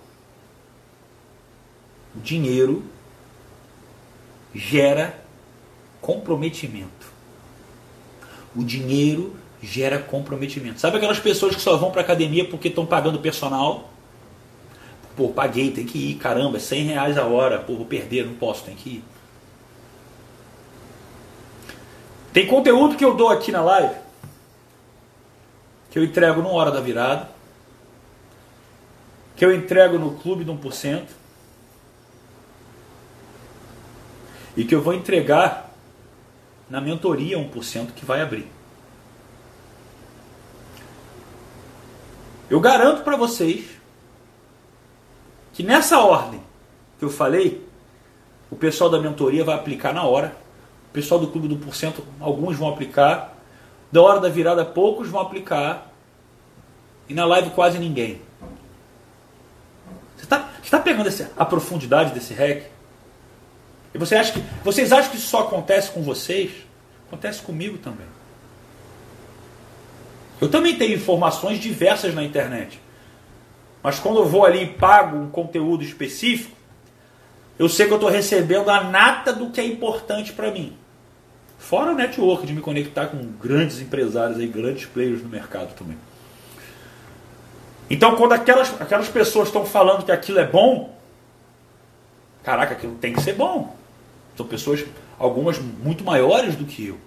[2.16, 2.84] Dinheiro
[4.54, 5.20] gera
[6.02, 7.08] comprometimento.
[8.56, 10.80] O dinheiro gera comprometimento.
[10.80, 13.90] Sabe aquelas pessoas que só vão para academia porque estão pagando personal?
[15.16, 18.36] Pô, paguei, tem que ir, caramba, é 100 reais a hora, pô, vou perder, não
[18.36, 19.04] posso, tem que ir.
[22.32, 23.96] Tem conteúdo que eu dou aqui na live,
[25.92, 27.30] que eu entrego numa hora da virada,
[29.40, 31.08] que eu entrego no clube de 1%,
[34.58, 35.74] e que eu vou entregar
[36.70, 38.46] na mentoria 1% que vai abrir.
[42.50, 43.66] Eu garanto para vocês
[45.54, 46.44] que nessa ordem
[46.98, 47.66] que eu falei,
[48.52, 50.36] o pessoal da mentoria vai aplicar na hora
[50.90, 53.38] o pessoal do Clube do Porcento, alguns vão aplicar.
[53.90, 55.94] Da hora da virada, poucos vão aplicar.
[57.08, 58.28] E na live, quase ninguém.
[60.60, 62.64] Você está tá pegando esse, a profundidade desse hack?
[63.94, 66.52] E você acha que, vocês acham que isso só acontece com vocês?
[67.08, 68.06] Acontece comigo também.
[70.40, 72.80] Eu também tenho informações diversas na internet.
[73.82, 76.56] Mas quando eu vou ali e pago um conteúdo específico,
[77.58, 80.78] eu sei que eu estou recebendo a nata do que é importante para mim.
[81.58, 85.98] Fora o network de me conectar com grandes empresários e grandes players no mercado também.
[87.90, 90.96] Então, quando aquelas, aquelas pessoas estão falando que aquilo é bom,
[92.44, 93.76] caraca, aquilo tem que ser bom.
[94.38, 94.86] São pessoas,
[95.18, 96.98] algumas muito maiores do que eu.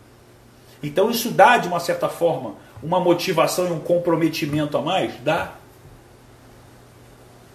[0.82, 5.14] Então, isso dá, de uma certa forma, uma motivação e um comprometimento a mais?
[5.22, 5.52] Dá.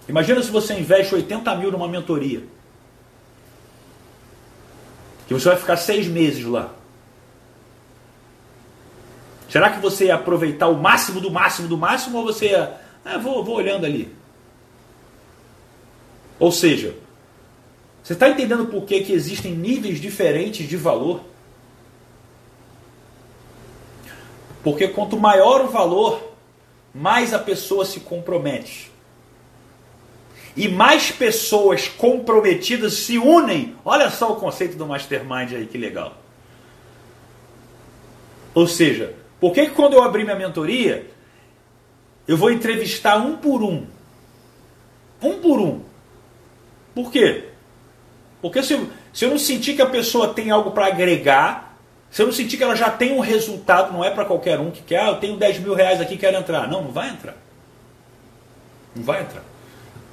[0.08, 2.44] Imagina se você investe 80 mil numa mentoria
[5.28, 6.72] que você vai ficar seis meses lá.
[9.50, 12.87] Será que você ia aproveitar o máximo do máximo do máximo ou você ia.
[13.10, 14.14] Ah, vou, vou olhando ali.
[16.38, 16.94] Ou seja,
[18.04, 21.22] você está entendendo por que, que existem níveis diferentes de valor?
[24.62, 26.22] Porque quanto maior o valor,
[26.94, 28.92] mais a pessoa se compromete
[30.58, 33.76] e mais pessoas comprometidas se unem.
[33.86, 36.18] Olha só o conceito do mastermind aí, que legal.
[38.54, 41.10] Ou seja, por que, que quando eu abrir minha mentoria,
[42.28, 43.86] eu vou entrevistar um por um?
[45.22, 45.82] Um por um.
[46.94, 47.46] Por quê?
[48.42, 51.78] Porque se eu, se eu não sentir que a pessoa tem algo para agregar,
[52.12, 54.72] se eu não sentir que ela já tem um resultado, não é para qualquer um
[54.72, 56.68] que quer, ah, eu tenho 10 mil reais aqui quero entrar.
[56.68, 57.36] Não, não vai entrar.
[58.96, 59.44] Não vai entrar.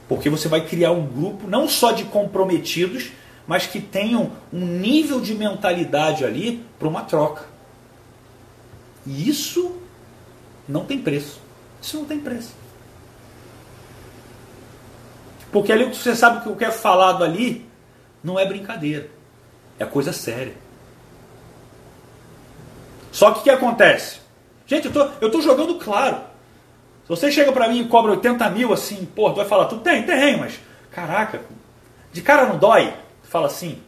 [0.08, 3.10] Porque você vai criar um grupo não só de comprometidos,
[3.46, 7.44] mas que tenham um nível de mentalidade ali para uma troca.
[9.06, 9.76] E isso
[10.68, 11.43] não tem preço.
[11.84, 12.54] Isso não tem preço.
[15.52, 17.68] Porque ali você sabe que o que é falado ali
[18.22, 19.10] não é brincadeira.
[19.78, 20.54] É coisa séria.
[23.12, 24.20] Só que o que acontece?
[24.66, 26.16] Gente, eu tô, eu tô jogando claro.
[27.02, 29.76] Se você chega para mim e cobra 80 mil assim, pô, tu vai falar, tu
[29.76, 30.58] tem, tem, mas
[30.90, 31.42] caraca,
[32.10, 32.94] de cara não dói.
[33.22, 33.82] Tu fala assim.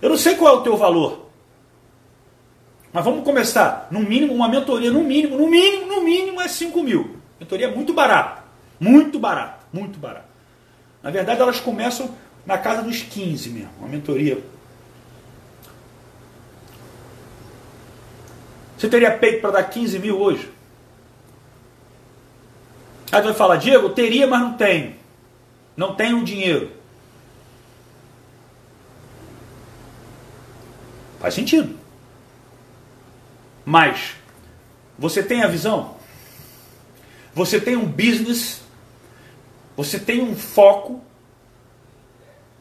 [0.00, 1.23] Eu não sei qual é o teu valor.
[2.94, 3.88] Mas vamos começar.
[3.90, 7.16] No mínimo, uma mentoria, no mínimo, no mínimo, no mínimo é 5 mil.
[7.40, 8.44] Mentoria é muito barata.
[8.78, 10.28] Muito barato, muito barato.
[11.02, 12.14] Na verdade, elas começam
[12.46, 13.70] na casa dos 15 mesmo.
[13.80, 14.38] Uma mentoria
[18.78, 20.50] Você teria peito para dar 15 mil hoje?
[23.10, 24.94] Aí tu vai falar, Diego, teria, mas não tenho.
[25.76, 26.70] Não tenho dinheiro.
[31.18, 31.83] Faz sentido.
[33.64, 34.14] Mas
[34.98, 35.96] você tem a visão?
[37.34, 38.60] Você tem um business?
[39.76, 41.02] Você tem um foco?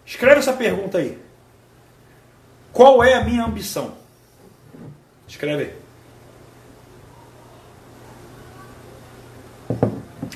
[0.06, 1.22] Escreve essa pergunta aí.
[2.72, 3.96] Qual é a minha ambição?
[5.28, 5.84] Escreve aí.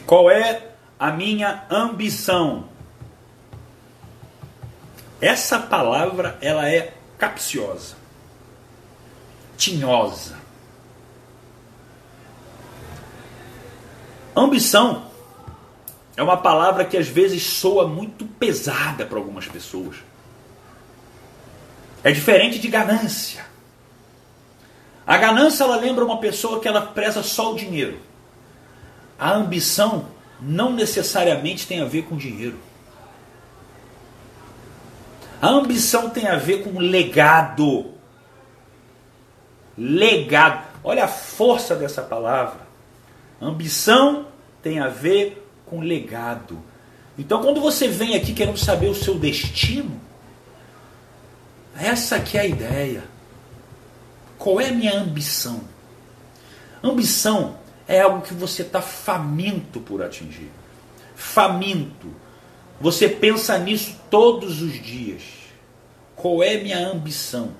[0.05, 2.69] Qual é a minha ambição?
[5.19, 7.95] Essa palavra ela é capciosa,
[9.57, 10.46] tinhosa.
[14.39, 15.07] Ambição
[16.15, 19.97] é uma palavra que às vezes soa muito pesada para algumas pessoas.
[22.03, 23.45] É diferente de ganância.
[25.05, 27.99] A ganância ela lembra uma pessoa que ela preza só o dinheiro.
[29.17, 30.05] A ambição
[30.39, 32.59] não necessariamente tem a ver com dinheiro.
[35.41, 37.93] A ambição tem a ver com legado.
[39.75, 40.67] Legado.
[40.83, 42.67] Olha a força dessa palavra.
[43.41, 44.26] Ambição
[44.61, 46.61] tem a ver com legado.
[47.17, 49.99] Então, quando você vem aqui querendo saber o seu destino,
[51.75, 53.03] essa aqui é a ideia.
[54.37, 55.61] Qual é a minha ambição?
[56.83, 60.51] Ambição é algo que você está faminto por atingir.
[61.15, 62.07] Faminto.
[62.79, 65.23] Você pensa nisso todos os dias.
[66.15, 67.51] Qual é minha ambição?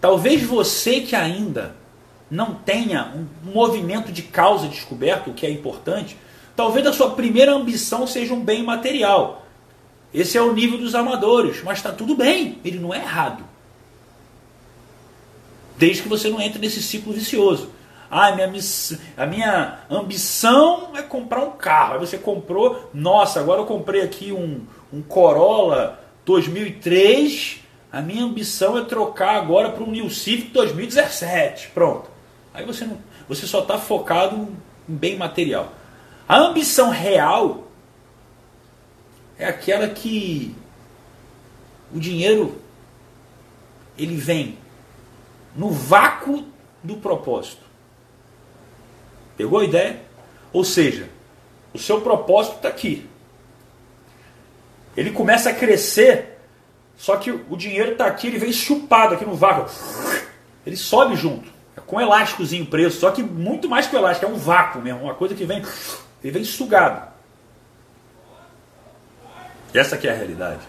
[0.00, 1.76] Talvez você que ainda
[2.30, 6.16] não tenha um movimento de causa descoberto, o que é importante,
[6.54, 9.46] talvez a sua primeira ambição seja um bem material.
[10.12, 13.44] Esse é o nível dos amadores, mas está tudo bem, ele não é errado.
[15.76, 17.70] Desde que você não entre nesse ciclo vicioso.
[18.10, 18.98] Ah, minha miss...
[19.16, 21.94] a minha ambição é comprar um carro.
[21.94, 27.60] Aí você comprou, nossa, agora eu comprei aqui um, um Corolla 2003.
[27.92, 31.68] A minha ambição é trocar agora para um New Civic 2017.
[31.68, 32.09] Pronto.
[32.52, 34.36] Aí você, não, você só está focado
[34.88, 35.72] em bem material.
[36.28, 37.68] A ambição real
[39.38, 40.54] é aquela que
[41.92, 42.60] o dinheiro
[43.96, 44.58] ele vem
[45.54, 46.44] no vácuo
[46.82, 47.62] do propósito.
[49.36, 50.00] Pegou a ideia?
[50.52, 51.08] Ou seja,
[51.72, 53.08] o seu propósito está aqui.
[54.96, 56.38] Ele começa a crescer,
[56.96, 59.70] só que o dinheiro está aqui, ele vem chupado aqui no vácuo.
[60.66, 61.59] Ele sobe junto.
[61.90, 65.14] Com elásticozinho preso, só que muito mais que o elástico, é um vácuo mesmo, uma
[65.14, 65.60] coisa que vem,
[66.22, 67.10] ele vem sugado.
[69.74, 70.60] Essa aqui é a realidade.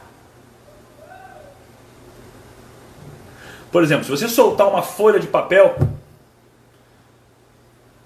[3.71, 5.77] Por exemplo, se você soltar uma folha de papel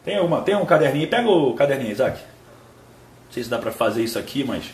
[0.04, 2.20] tem, uma, tem um caderninho, pega o caderninho, Isaac.
[2.20, 4.66] Não sei se dá para fazer isso aqui, mas.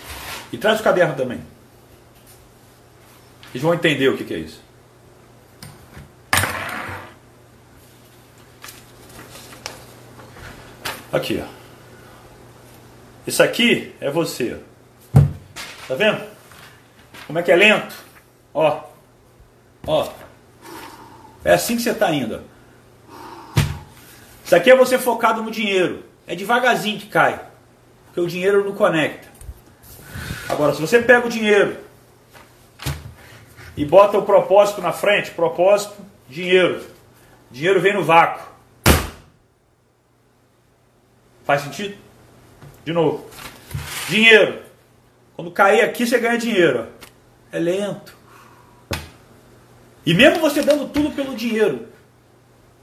[0.52, 1.42] E traz o caderno também.
[3.52, 4.71] Eles vão entender o que, que é isso.
[11.12, 11.62] Aqui, ó.
[13.28, 14.58] Isso aqui é você.
[15.88, 16.21] Tá vendo?
[17.28, 17.95] Como é que é lento?
[18.54, 18.82] Ó.
[19.86, 20.10] Ó.
[21.43, 22.41] É assim que você está indo.
[24.45, 26.04] Isso aqui é você focado no dinheiro.
[26.26, 27.39] É devagarzinho que cai.
[28.06, 29.28] Porque o dinheiro não conecta.
[30.47, 31.78] Agora, se você pega o dinheiro
[33.76, 35.95] e bota o propósito na frente, propósito,
[36.30, 36.84] dinheiro.
[37.50, 38.51] Dinheiro vem no vácuo.
[41.52, 41.98] Faz sentido?
[42.86, 43.26] De novo.
[44.08, 44.62] Dinheiro.
[45.36, 46.88] Quando cair aqui, você ganha dinheiro.
[47.52, 48.16] É lento.
[50.06, 51.90] E mesmo você dando tudo pelo dinheiro,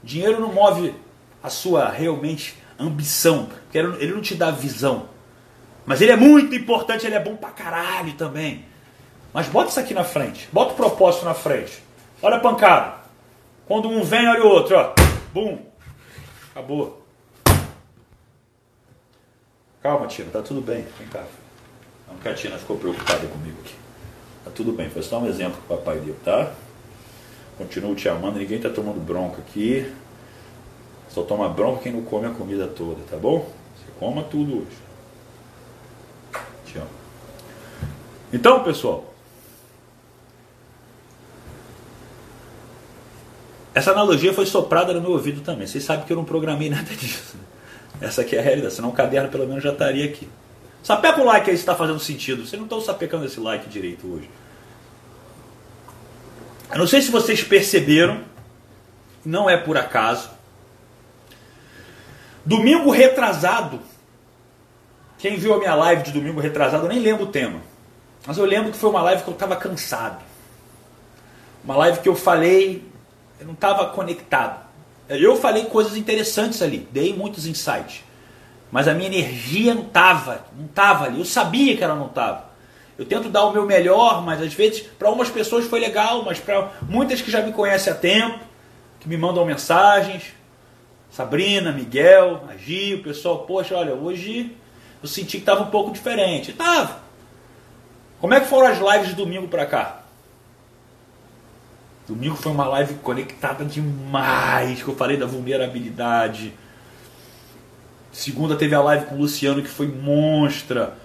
[0.03, 0.93] dinheiro não move
[1.41, 3.47] a sua realmente ambição.
[3.47, 5.09] Porque ele não te dá visão.
[5.83, 8.65] Mas ele é muito importante, ele é bom pra caralho também.
[9.33, 10.47] Mas bota isso aqui na frente.
[10.53, 11.81] Bota o propósito na frente.
[12.21, 12.99] Olha a pancada.
[13.65, 14.93] Quando um vem, olha o outro, ó.
[15.33, 15.57] Bum.
[16.51, 16.98] Acabou.
[19.81, 20.85] Calma, Tina, tá tudo bem.
[20.97, 21.23] Vem cá.
[22.07, 23.75] Não que a Tina ficou preocupada comigo aqui.
[24.43, 26.51] Tá tudo bem, foi só um exemplo que o papai deu, tá?
[27.57, 29.91] Continuo te amando, ninguém tá tomando bronca aqui.
[31.09, 33.49] Só toma bronca quem não come a comida toda, tá bom?
[33.75, 34.77] Você coma tudo hoje.
[36.65, 36.87] Te amo.
[38.31, 39.13] Então, pessoal,
[43.73, 45.65] essa analogia foi soprada no meu ouvido também.
[45.65, 47.37] Vocês sabem que eu não programei nada disso.
[48.01, 50.27] Essa aqui é a realidade, senão o caderno pelo menos já estaria aqui.
[50.81, 52.45] Sapeca o like aí se está fazendo sentido.
[52.45, 54.29] Vocês não estão sapecando esse like direito hoje.
[56.71, 58.21] Eu não sei se vocês perceberam,
[59.25, 60.29] não é por acaso.
[62.45, 63.81] Domingo retrasado,
[65.17, 67.59] quem viu a minha live de domingo retrasado, eu nem lembro o tema.
[68.25, 70.23] Mas eu lembro que foi uma live que eu estava cansado.
[71.63, 72.87] Uma live que eu falei,
[73.39, 74.68] eu não estava conectado.
[75.09, 78.03] Eu falei coisas interessantes ali, dei muitos insights.
[78.71, 81.17] Mas a minha energia não estava, não estava ali.
[81.17, 82.49] Eu sabia que ela não estava.
[82.97, 86.39] Eu tento dar o meu melhor, mas às vezes para umas pessoas foi legal, mas
[86.39, 88.39] para muitas que já me conhecem há tempo,
[88.99, 90.33] que me mandam mensagens,
[91.09, 94.55] Sabrina, Miguel, Agi, o pessoal, poxa, olha, hoje
[95.01, 96.53] eu senti que estava um pouco diferente.
[96.53, 96.99] Tava.
[98.19, 99.98] Como é que foram as lives de domingo para cá?
[102.09, 106.51] Domingo foi uma live conectada demais, que eu falei da vulnerabilidade.
[108.11, 110.97] Segunda teve a live com o Luciano, que foi monstra.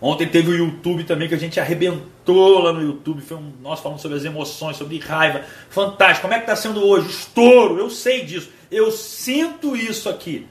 [0.00, 3.20] Ontem teve o YouTube também, que a gente arrebentou lá no YouTube.
[3.20, 5.44] Foi um, nós falando sobre as emoções, sobre raiva.
[5.68, 6.22] Fantástico.
[6.22, 7.10] Como é que está sendo hoje?
[7.10, 7.78] Estouro.
[7.78, 8.50] Eu sei disso.
[8.70, 10.46] Eu sinto isso aqui.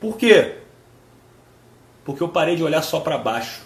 [0.00, 0.56] Por quê?
[2.04, 3.60] Porque eu parei de olhar só para baixo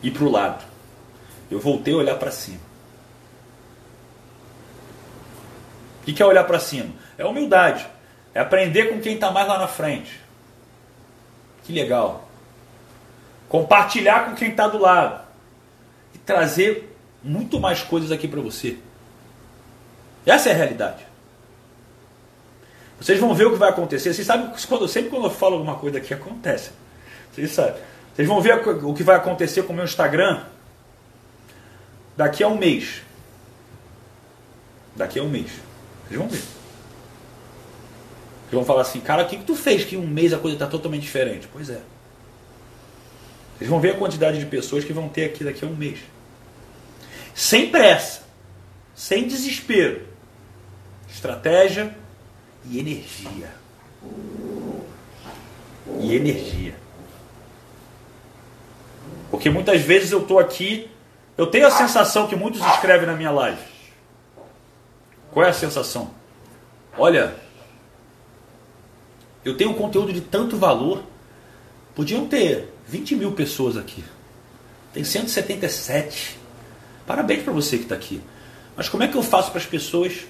[0.00, 0.71] e para o lado.
[1.52, 2.60] Eu voltei a olhar para cima.
[6.00, 6.94] O que é olhar para cima?
[7.18, 7.86] É humildade.
[8.34, 10.18] É aprender com quem está mais lá na frente.
[11.62, 12.26] Que legal.
[13.50, 15.22] Compartilhar com quem está do lado.
[16.14, 18.78] E trazer muito mais coisas aqui para você.
[20.24, 21.06] Essa é a realidade.
[22.98, 24.14] Vocês vão ver o que vai acontecer.
[24.14, 26.70] Vocês sabem quando, sempre quando eu falo alguma coisa aqui acontece.
[27.30, 27.82] Vocês sabem.
[28.14, 30.44] Vocês vão ver o que vai acontecer com o meu Instagram
[32.16, 33.02] daqui a um mês.
[34.94, 35.50] Daqui a um mês.
[36.06, 36.38] Vocês vão ver.
[36.38, 36.52] Vocês
[38.52, 40.56] vão falar assim, cara, o que, que tu fez que em um mês a coisa
[40.56, 41.48] está totalmente diferente?
[41.50, 41.80] Pois é.
[43.56, 46.00] Vocês vão ver a quantidade de pessoas que vão ter aqui daqui a um mês.
[47.34, 48.22] Sem pressa,
[48.94, 50.06] sem desespero.
[51.08, 51.96] Estratégia
[52.68, 53.50] e energia.
[56.00, 56.74] E energia.
[59.30, 60.90] Porque muitas vezes eu estou aqui
[61.42, 63.60] eu tenho a sensação que muitos escrevem na minha live.
[65.32, 66.10] Qual é a sensação?
[66.96, 67.34] Olha,
[69.44, 71.02] eu tenho um conteúdo de tanto valor.
[71.96, 74.04] Podiam ter 20 mil pessoas aqui.
[74.92, 76.38] Tem 177.
[77.06, 78.22] Parabéns para você que está aqui.
[78.76, 80.20] Mas como é que eu faço para as pessoas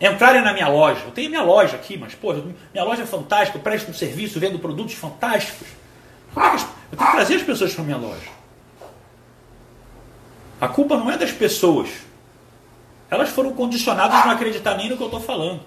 [0.00, 1.02] entrarem na minha loja?
[1.06, 4.38] Eu tenho minha loja aqui, mas pô, minha loja é fantástica, eu presto um serviço,
[4.38, 5.66] vendo produtos fantásticos.
[6.32, 8.39] Como é que eu tenho que trazer as pessoas para minha loja.
[10.60, 11.88] A culpa não é das pessoas.
[13.10, 15.60] Elas foram condicionadas a não acreditar nem no que eu estou falando.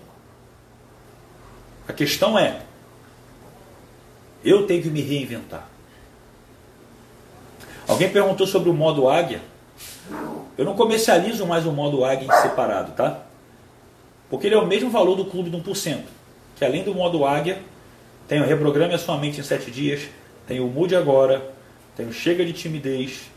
[1.87, 2.61] A questão é:
[4.43, 5.67] eu tenho que me reinventar.
[7.87, 9.41] Alguém perguntou sobre o modo águia.
[10.57, 13.21] Eu não comercializo mais o modo águia em separado, tá?
[14.29, 16.03] Porque ele é o mesmo valor do clube de 1%.
[16.55, 17.61] Que além do modo águia,
[18.27, 20.07] tem o Reprograme a sua mente em 7 dias,
[20.47, 21.53] tem o Mude Agora,
[21.95, 23.32] tem o Chega de Timidez,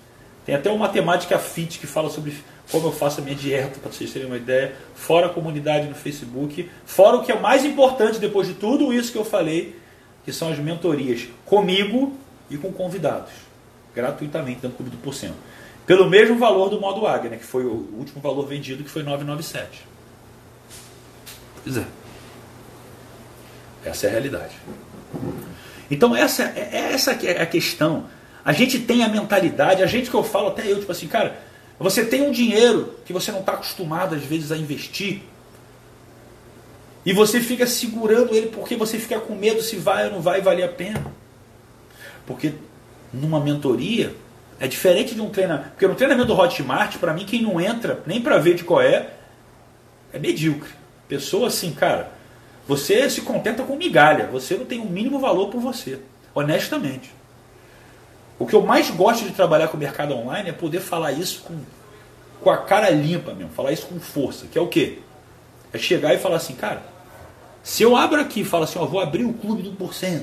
[0.47, 2.33] tem até uma matemática fit que fala sobre
[2.71, 4.77] como eu faço a minha dieta, para vocês terem uma ideia.
[4.95, 6.71] Fora a comunidade no Facebook.
[6.85, 9.77] Fora o que é mais importante depois de tudo isso que eu falei,
[10.25, 12.17] que são as mentorias comigo
[12.49, 13.33] e com convidados.
[13.93, 15.35] Gratuitamente, dentro do Clube do Porcento.
[15.85, 19.03] Pelo mesmo valor do modo Águia, né, que foi o último valor vendido, que foi
[19.03, 19.85] 997.
[21.65, 21.85] Pois é.
[23.85, 24.57] Essa é a realidade.
[25.91, 28.07] Então essa é essa é a questão
[28.47, 31.37] a gente tem a mentalidade, a gente que eu falo, até eu, tipo assim, cara,
[31.81, 35.23] você tem um dinheiro que você não está acostumado às vezes a investir.
[37.05, 40.41] E você fica segurando ele porque você fica com medo se vai ou não vai
[40.41, 41.13] valer a pena.
[42.25, 42.55] Porque
[43.13, 44.15] numa mentoria
[44.61, 45.71] é diferente de um treinamento.
[45.71, 48.81] Porque no treinamento do Hotmart, para mim, quem não entra nem para ver de qual
[48.81, 49.11] é,
[50.13, 50.71] é medíocre.
[51.09, 52.13] Pessoa assim, cara,
[52.67, 54.29] você se contenta com migalha.
[54.29, 55.99] Você não tem o um mínimo valor por você.
[56.33, 57.16] Honestamente.
[58.39, 61.43] O que eu mais gosto de trabalhar com o mercado online é poder falar isso
[61.43, 61.59] com,
[62.41, 64.99] com a cara limpa mesmo, falar isso com força, que é o quê?
[65.73, 66.83] É chegar e falar assim, cara,
[67.63, 70.23] se eu abro aqui e falo assim, ó, vou abrir o clube do 1%,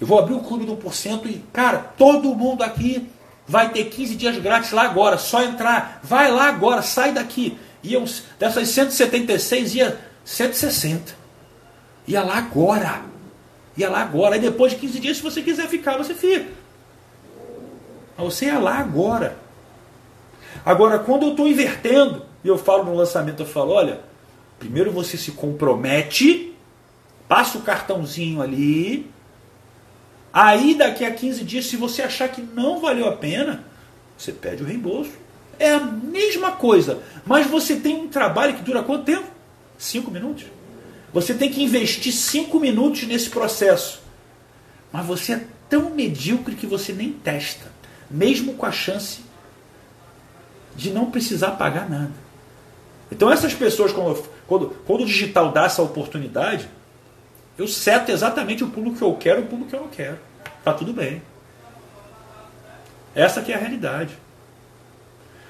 [0.00, 3.10] eu vou abrir o clube do 1% e, cara, todo mundo aqui
[3.46, 7.58] vai ter 15 dias grátis lá agora, só entrar, vai lá agora, sai daqui.
[7.82, 8.04] Iam,
[8.38, 11.14] dessas 176 ia 160.
[12.06, 13.02] Ia lá agora.
[13.76, 14.34] Ia lá agora.
[14.34, 16.59] Aí depois de 15 dias, se você quiser ficar, você fica.
[18.20, 19.36] Você ia lá agora.
[20.64, 24.00] Agora, quando eu estou invertendo, e eu falo no lançamento, eu falo, olha,
[24.58, 26.54] primeiro você se compromete,
[27.28, 29.10] passa o cartãozinho ali,
[30.32, 33.64] aí daqui a 15 dias, se você achar que não valeu a pena,
[34.16, 35.12] você pede o reembolso.
[35.58, 39.26] É a mesma coisa, mas você tem um trabalho que dura quanto tempo?
[39.76, 40.46] Cinco minutos.
[41.12, 44.00] Você tem que investir cinco minutos nesse processo.
[44.92, 47.70] Mas você é tão medíocre que você nem testa,
[48.10, 49.20] mesmo com a chance
[50.74, 52.12] de não precisar pagar nada.
[53.10, 56.68] Então essas pessoas, quando, quando, quando o digital dá essa oportunidade,
[57.58, 60.18] eu seto exatamente o público que eu quero e o público que eu não quero.
[60.64, 61.22] Tá tudo bem.
[63.14, 64.16] Essa que é a realidade.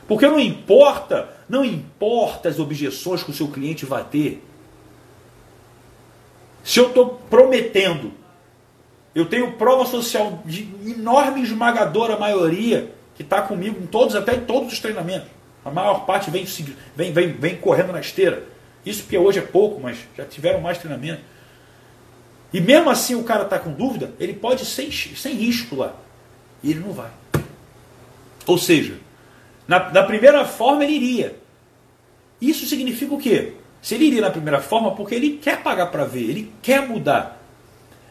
[0.09, 4.45] Porque não importa, não importa as objeções que o seu cliente vai ter.
[6.65, 8.13] Se eu estou prometendo,
[9.15, 14.41] eu tenho prova social de enorme esmagadora maioria que está comigo em todos, até em
[14.41, 15.29] todos os treinamentos.
[15.65, 16.47] A maior parte vem,
[16.97, 18.45] vem, vem, vem correndo na esteira.
[18.85, 21.21] Isso porque hoje é pouco, mas já tiveram mais treinamento.
[22.53, 25.95] E mesmo assim o cara está com dúvida, ele pode sem, sem risco lá.
[26.63, 27.11] E ele não vai.
[28.47, 28.95] Ou seja,
[29.69, 31.37] na, na primeira forma ele iria.
[32.41, 33.55] Isso significa o quê?
[33.83, 37.40] Se ele iria na primeira forma, porque ele quer pagar para ver, ele quer mudar.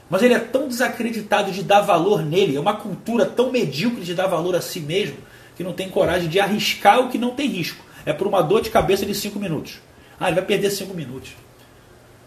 [0.09, 4.15] Mas ele é tão desacreditado de dar valor nele, é uma cultura tão medíocre de
[4.15, 5.17] dar valor a si mesmo,
[5.55, 7.83] que não tem coragem de arriscar o que não tem risco.
[8.05, 9.79] É por uma dor de cabeça de 5 minutos.
[10.19, 11.31] Ah, ele vai perder 5 minutos.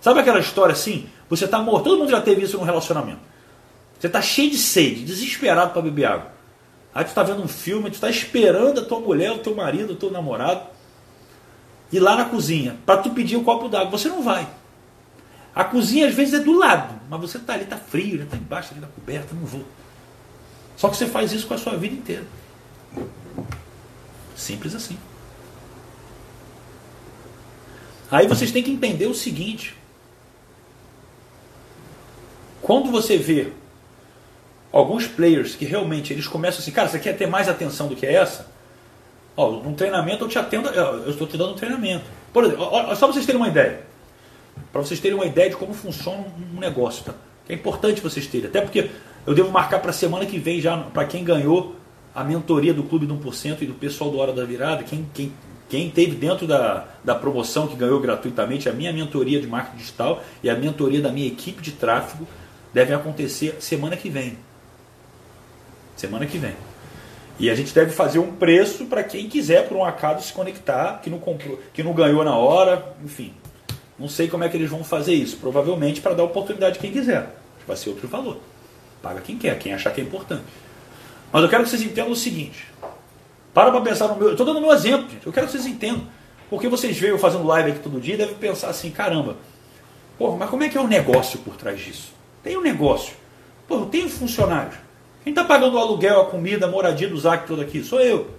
[0.00, 1.06] Sabe aquela história assim?
[1.28, 3.20] Você está morto, todo mundo já teve isso no relacionamento.
[3.98, 6.32] Você está cheio de sede, desesperado para beber água.
[6.94, 9.94] Aí tu está vendo um filme, tu está esperando a tua mulher, o teu marido,
[9.94, 10.72] o teu namorado
[11.92, 13.90] ir lá na cozinha para tu pedir um copo d'água.
[13.90, 14.48] Você não vai.
[15.54, 18.70] A cozinha às vezes é do lado, mas você está ali, está frio, está embaixo
[18.72, 19.66] ali na coberta, não vou.
[20.78, 22.24] Só que você faz isso com a sua vida inteira.
[24.34, 24.96] Simples assim.
[28.10, 29.76] Aí vocês têm que entender o seguinte:
[32.62, 33.52] quando você vê
[34.72, 38.06] alguns players que realmente eles começam assim, cara, você quer ter mais atenção do que
[38.06, 38.50] essa?
[39.36, 42.06] Ó, num treinamento eu te atendo, eu estou te dando um treinamento.
[42.32, 43.91] Por exemplo, ó, só para vocês terem uma ideia.
[44.72, 46.24] Para vocês terem uma ideia de como funciona
[46.54, 47.14] um negócio, tá?
[47.46, 48.46] Que é importante vocês terem.
[48.46, 48.90] Até porque
[49.26, 51.76] eu devo marcar para a semana que vem já, para quem ganhou
[52.14, 55.32] a mentoria do Clube do 1% e do pessoal do Hora da Virada, quem, quem,
[55.68, 60.22] quem teve dentro da, da promoção que ganhou gratuitamente a minha mentoria de marketing digital
[60.42, 62.26] e a mentoria da minha equipe de tráfego,
[62.72, 64.36] devem acontecer semana que vem.
[65.96, 66.54] Semana que vem.
[67.38, 71.00] E a gente deve fazer um preço para quem quiser, por um acaso, se conectar,
[71.02, 73.32] que não comprou, que não ganhou na hora, enfim.
[73.98, 75.36] Não sei como é que eles vão fazer isso.
[75.36, 77.34] Provavelmente para dar oportunidade a quem quiser.
[77.66, 78.38] Vai ser outro valor.
[79.02, 80.44] Paga quem quer, quem achar que é importante.
[81.32, 82.66] Mas eu quero que vocês entendam o seguinte.
[83.54, 84.28] Para para pensar no meu.
[84.28, 85.26] Eu estou dando meu exemplo, gente.
[85.26, 86.06] Eu quero que vocês entendam.
[86.48, 89.36] Porque vocês veem eu fazendo live aqui todo dia devem pensar assim: caramba,
[90.18, 92.12] porra, mas como é que é o negócio por trás disso?
[92.42, 93.14] Tem um negócio.
[93.66, 94.76] Pô, eu tenho funcionários.
[95.24, 97.82] Quem está pagando o aluguel, a comida, a moradia do ZAC todo aqui?
[97.82, 98.30] Sou eu.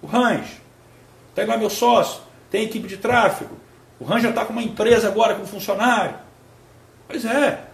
[0.00, 0.60] O Range.
[1.34, 2.22] Tem lá meu sócio.
[2.50, 3.56] Tem equipe de tráfego.
[3.98, 6.16] O Range já está com uma empresa agora com funcionário.
[7.08, 7.64] Pois é.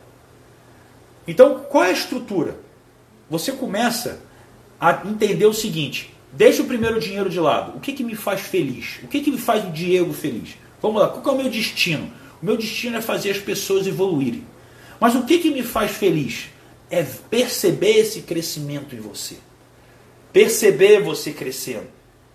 [1.26, 2.58] Então, qual é a estrutura?
[3.28, 4.20] Você começa
[4.80, 7.76] a entender o seguinte: deixa o primeiro dinheiro de lado.
[7.76, 8.98] O que, que me faz feliz?
[9.02, 10.56] O que, que me faz o Diego feliz?
[10.82, 12.10] Vamos lá, qual é o meu destino?
[12.42, 14.46] O meu destino é fazer as pessoas evoluírem.
[14.98, 16.48] Mas o que, que me faz feliz?
[16.90, 19.36] É perceber esse crescimento em você.
[20.32, 21.86] Perceber você crescendo.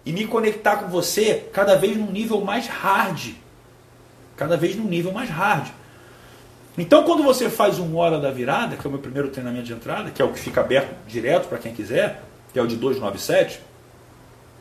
[0.06, 3.34] E me conectar com você cada vez num nível mais hard.
[4.36, 5.68] Cada vez num nível mais hard.
[6.78, 9.74] Então, quando você faz um Hora da Virada, que é o meu primeiro treinamento de
[9.74, 12.22] entrada, que é o que fica aberto direto para quem quiser,
[12.52, 13.62] que é o de 297,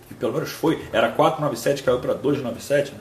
[0.08, 2.98] que pelo menos foi, era 497, caiu para 297, né?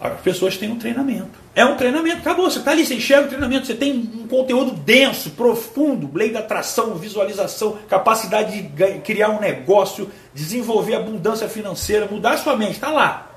[0.00, 1.38] As pessoas têm um treinamento.
[1.54, 2.50] É um treinamento, acabou.
[2.50, 6.40] Você está ali, você enxerga o treinamento, você tem um conteúdo denso, profundo, lei da
[6.40, 13.31] atração, visualização, capacidade de criar um negócio, desenvolver abundância financeira, mudar sua mente, está lá.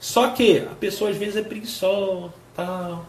[0.00, 3.04] Só que a pessoa às vezes é preguiçosa, tal.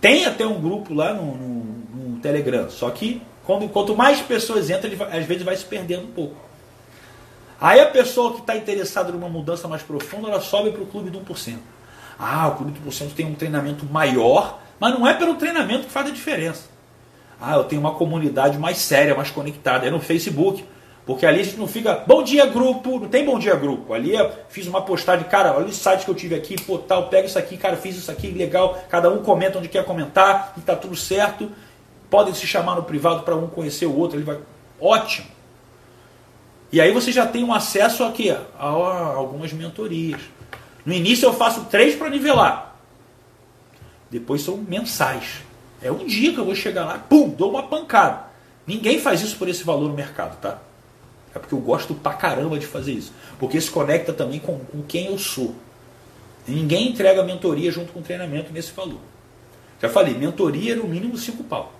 [0.00, 1.64] Tem até um grupo lá no, no,
[2.12, 6.04] no Telegram, só que quando, quanto mais pessoas entram, vai, às vezes vai se perdendo
[6.04, 6.36] um pouco.
[7.60, 11.10] Aí a pessoa que está interessada numa mudança mais profunda, ela sobe para o clube
[11.10, 11.56] do 1%.
[12.16, 15.92] Ah, o clube do 1% tem um treinamento maior, mas não é pelo treinamento que
[15.92, 16.68] faz a diferença.
[17.40, 19.86] Ah, eu tenho uma comunidade mais séria, mais conectada.
[19.86, 20.64] É no Facebook.
[21.08, 23.94] Porque ali não fica, bom dia grupo, não tem bom dia grupo.
[23.94, 27.08] Ali eu fiz uma postagem, cara, olha o site que eu tive aqui, pô, tal,
[27.08, 28.78] pega isso aqui, cara, fiz isso aqui, legal.
[28.90, 31.50] Cada um comenta onde quer comentar e tá tudo certo.
[32.10, 34.38] Podem se chamar no privado para um conhecer o outro, ele vai.
[34.78, 35.28] Ótimo.
[36.70, 40.20] E aí você já tem um acesso aqui a algumas mentorias.
[40.84, 42.76] No início eu faço três para nivelar.
[44.10, 45.38] Depois são mensais.
[45.80, 48.24] É um dia que eu vou chegar lá, pum, dou uma pancada.
[48.66, 50.67] Ninguém faz isso por esse valor no mercado, tá?
[51.38, 53.12] É porque eu gosto pra caramba de fazer isso.
[53.38, 55.54] Porque se conecta também com, com quem eu sou.
[56.46, 59.00] Ninguém entrega mentoria junto com treinamento nesse valor.
[59.80, 61.72] Já falei, mentoria no mínimo 5 pau.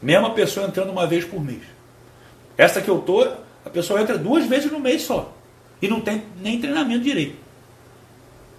[0.00, 1.62] Mesma pessoa entrando uma vez por mês.
[2.58, 3.22] Essa que eu tô,
[3.64, 5.32] a pessoa entra duas vezes no mês só.
[5.80, 7.36] E não tem nem treinamento direito.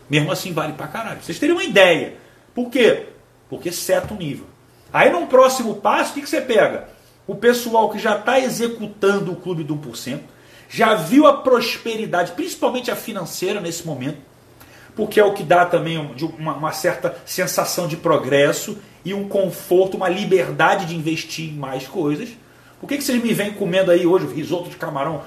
[0.09, 1.21] Mesmo assim vale pra caralho.
[1.21, 2.15] Vocês teriam uma ideia.
[2.55, 3.07] Por quê?
[3.49, 4.45] Porque seta o nível.
[4.91, 6.87] Aí num próximo passo, o que, que você pega?
[7.25, 10.19] O pessoal que já está executando o clube do 1%,
[10.69, 14.17] já viu a prosperidade, principalmente a financeira nesse momento,
[14.95, 19.97] porque é o que dá também uma, uma certa sensação de progresso e um conforto,
[19.97, 22.29] uma liberdade de investir em mais coisas.
[22.79, 25.21] Por que, que vocês me vêm comendo aí hoje risoto de camarão,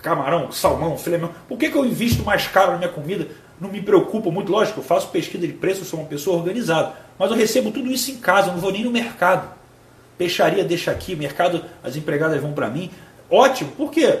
[0.00, 3.28] camarão, salmão, filé Por que, que eu invisto mais caro na minha comida?
[3.60, 6.94] Não me preocupo muito, lógico, eu faço pesquisa de preço, sou uma pessoa organizada.
[7.18, 9.61] Mas eu recebo tudo isso em casa, não vou nem no mercado.
[10.22, 12.88] Peixaria deixa aqui, mercado, as empregadas vão para mim.
[13.28, 14.20] Ótimo, por quê?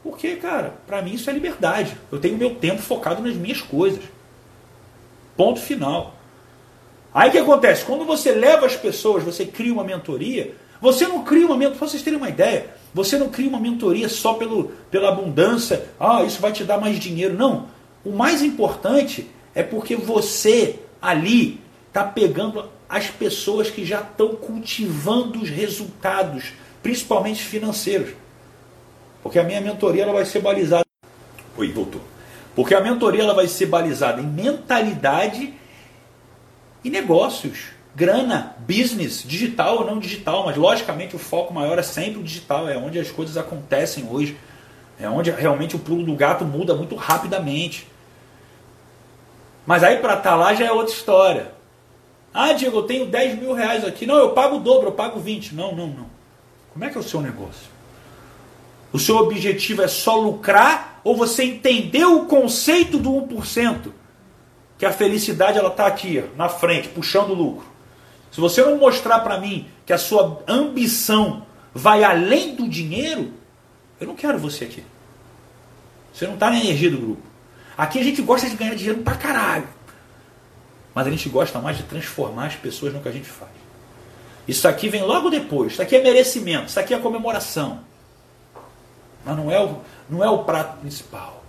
[0.00, 1.96] Porque, cara, para mim isso é liberdade.
[2.12, 4.00] Eu tenho meu tempo focado nas minhas coisas.
[5.36, 6.14] Ponto final.
[7.12, 7.84] Aí o que acontece?
[7.84, 11.88] Quando você leva as pessoas, você cria uma mentoria, você não cria uma mentoria, para
[11.88, 16.40] vocês terem uma ideia, você não cria uma mentoria só pelo, pela abundância, ah, isso
[16.40, 17.34] vai te dar mais dinheiro.
[17.34, 17.66] Não.
[18.04, 21.60] O mais importante é porque você ali
[21.90, 28.14] está pegando as pessoas que já estão cultivando os resultados, principalmente financeiros.
[29.22, 30.86] Porque a minha mentoria ela vai ser balizada.
[31.56, 32.00] Oi, voltou.
[32.54, 35.54] Porque a mentoria ela vai ser balizada em mentalidade
[36.82, 42.20] e negócios, grana, business, digital ou não digital, mas logicamente o foco maior é sempre
[42.20, 44.36] o digital, é onde as coisas acontecem hoje.
[44.98, 47.86] É onde realmente o pulo do gato muda muito rapidamente.
[49.66, 51.59] Mas aí para estar tá lá já é outra história.
[52.32, 54.06] Ah, Diego, eu tenho 10 mil reais aqui.
[54.06, 55.54] Não, eu pago o dobro, eu pago 20.
[55.54, 56.06] Não, não, não.
[56.72, 57.68] Como é que é o seu negócio?
[58.92, 63.92] O seu objetivo é só lucrar ou você entendeu o conceito do 1%?
[64.78, 67.66] Que a felicidade ela está aqui, na frente, puxando o lucro.
[68.30, 73.32] Se você não mostrar para mim que a sua ambição vai além do dinheiro,
[74.00, 74.84] eu não quero você aqui.
[76.12, 77.22] Você não está na energia do grupo.
[77.76, 79.68] Aqui a gente gosta de ganhar dinheiro pra caralho.
[80.94, 83.50] Mas a gente gosta mais de transformar as pessoas no que a gente faz.
[84.46, 85.72] Isso aqui vem logo depois.
[85.72, 86.66] Isso aqui é merecimento.
[86.66, 87.80] Isso aqui é comemoração.
[89.24, 89.76] Mas não é o,
[90.08, 91.44] não é o prato principal.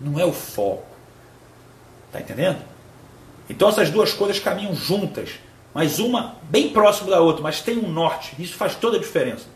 [0.00, 0.86] Não é o foco.
[2.06, 2.62] Está entendendo?
[3.48, 5.30] Então essas duas coisas caminham juntas.
[5.74, 7.42] Mas uma bem próximo da outra.
[7.42, 8.36] Mas tem um norte.
[8.38, 9.46] Isso faz toda a diferença.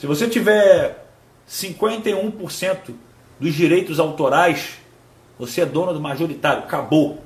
[0.00, 1.06] Se você tiver
[1.48, 2.94] 51%
[3.38, 4.78] dos direitos autorais,
[5.38, 6.62] você é dono do majoritário.
[6.62, 7.25] Acabou.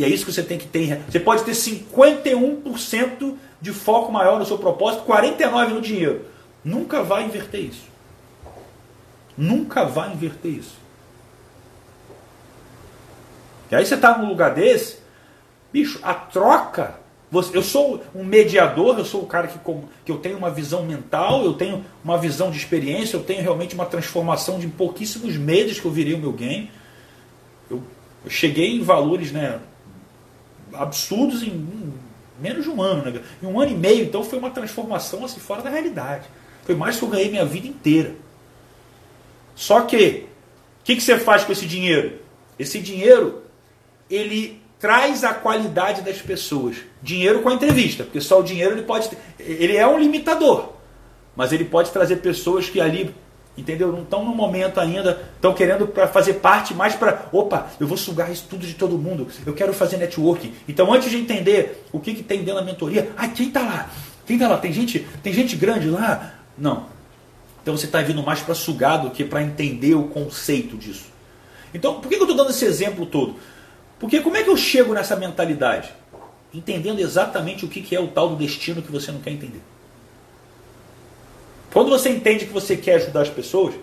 [0.00, 1.02] E é isso que você tem que ter.
[1.10, 6.24] Você pode ter 51% de foco maior no seu propósito, 49% no dinheiro.
[6.64, 7.84] Nunca vai inverter isso.
[9.36, 10.78] Nunca vai inverter isso.
[13.70, 14.96] E aí você está num lugar desse,
[15.70, 16.94] bicho, a troca.
[17.52, 21.44] Eu sou um mediador, eu sou o cara que, que eu tenho uma visão mental,
[21.44, 25.84] eu tenho uma visão de experiência, eu tenho realmente uma transformação de pouquíssimos meses que
[25.84, 26.70] eu virei o meu game.
[27.70, 27.82] Eu,
[28.24, 29.60] eu cheguei em valores né,
[30.74, 31.92] absurdos em
[32.40, 33.20] menos de um ano, né?
[33.42, 36.24] Em um ano e meio, então foi uma transformação assim fora da realidade.
[36.64, 38.14] Foi mais que eu ganhei minha vida inteira.
[39.54, 40.26] Só que,
[40.80, 42.18] o que, que você faz com esse dinheiro?
[42.58, 43.42] Esse dinheiro,
[44.08, 46.76] ele traz a qualidade das pessoas.
[47.02, 49.10] Dinheiro com a entrevista, porque só o dinheiro ele pode.
[49.38, 50.72] Ele é um limitador.
[51.36, 53.14] Mas ele pode trazer pessoas que ali
[53.60, 53.92] Entendeu?
[53.92, 57.96] Não estão no momento ainda, estão querendo para fazer parte mais para, opa, eu vou
[57.96, 60.54] sugar isso tudo de todo mundo, eu quero fazer networking.
[60.66, 63.90] Então, antes de entender o que, que tem dentro da mentoria, ah, quem está lá?
[64.24, 64.56] Quem está lá?
[64.56, 66.36] Tem gente, tem gente grande lá?
[66.56, 66.86] Não.
[67.62, 71.04] Então você está vindo mais para sugar do que para entender o conceito disso.
[71.74, 73.36] Então, por que eu estou dando esse exemplo todo?
[73.98, 75.90] Porque como é que eu chego nessa mentalidade?
[76.54, 79.60] Entendendo exatamente o que é o tal do destino que você não quer entender.
[81.72, 83.74] Quando você entende que você quer ajudar as pessoas,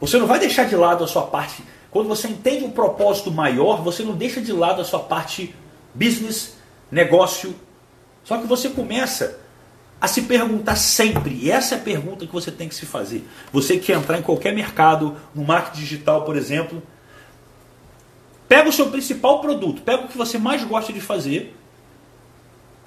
[0.00, 1.62] Você não vai deixar de lado a sua parte.
[1.90, 5.54] Quando você entende um propósito maior, você não deixa de lado a sua parte
[5.94, 6.56] business,
[6.90, 7.54] negócio.
[8.22, 9.40] Só que você começa
[10.00, 13.26] a se perguntar sempre, e essa é a pergunta que você tem que se fazer.
[13.52, 16.80] Você que entrar em qualquer mercado, no marketing digital, por exemplo,
[18.48, 21.56] pega o seu principal produto, pega o que você mais gosta de fazer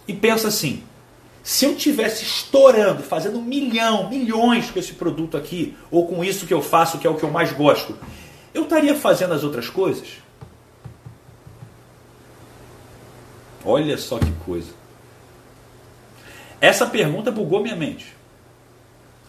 [0.08, 0.84] e pensa assim:
[1.44, 6.46] se eu tivesse estourando, fazendo um milhão, milhões com esse produto aqui, ou com isso
[6.46, 7.98] que eu faço, que é o que eu mais gosto,
[8.54, 10.08] eu estaria fazendo as outras coisas?
[13.64, 14.74] Olha só que coisa.
[16.60, 18.16] Essa pergunta bugou minha mente.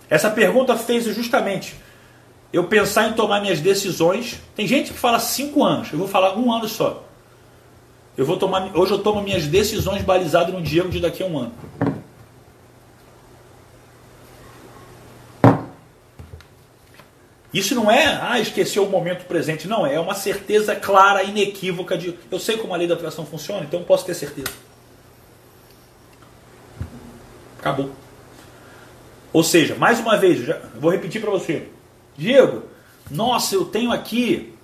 [0.09, 1.75] Essa pergunta fez justamente
[2.53, 4.39] eu pensar em tomar minhas decisões.
[4.55, 7.05] Tem gente que fala cinco anos, eu vou falar um ano só.
[8.17, 11.39] Eu vou tomar, hoje eu tomo minhas decisões balizadas no Diego de daqui a um
[11.39, 11.53] ano.
[17.53, 19.69] Isso não é, ah, esqueceu o momento presente.
[19.69, 23.65] Não, é uma certeza clara, inequívoca de eu sei como a lei da atração funciona,
[23.65, 24.53] então eu posso ter certeza.
[27.59, 27.91] Acabou.
[29.33, 31.69] Ou seja, mais uma vez, já, vou repetir para você.
[32.17, 32.65] Diego,
[33.11, 34.55] nossa, eu tenho aqui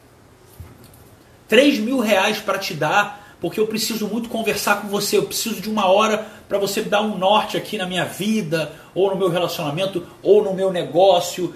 [1.46, 5.60] 3 mil reais para te dar, porque eu preciso muito conversar com você, eu preciso
[5.60, 9.28] de uma hora para você dar um norte aqui na minha vida, ou no meu
[9.28, 11.54] relacionamento, ou no meu negócio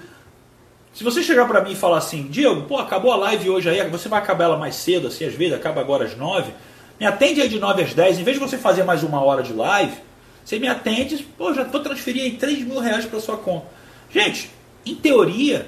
[0.92, 3.88] se você chegar para mim e falar assim, Diego, pô, acabou a live hoje aí,
[3.88, 6.52] você vai acabar ela mais cedo, assim, às vezes acaba agora às 9,
[7.00, 9.42] me atende aí de 9 às 10, em vez de você fazer mais uma hora
[9.42, 9.96] de live,
[10.44, 13.66] você me atende, pô, já vou transferir aí 3 mil reais para sua conta.
[14.10, 14.50] Gente,
[14.84, 15.66] em teoria,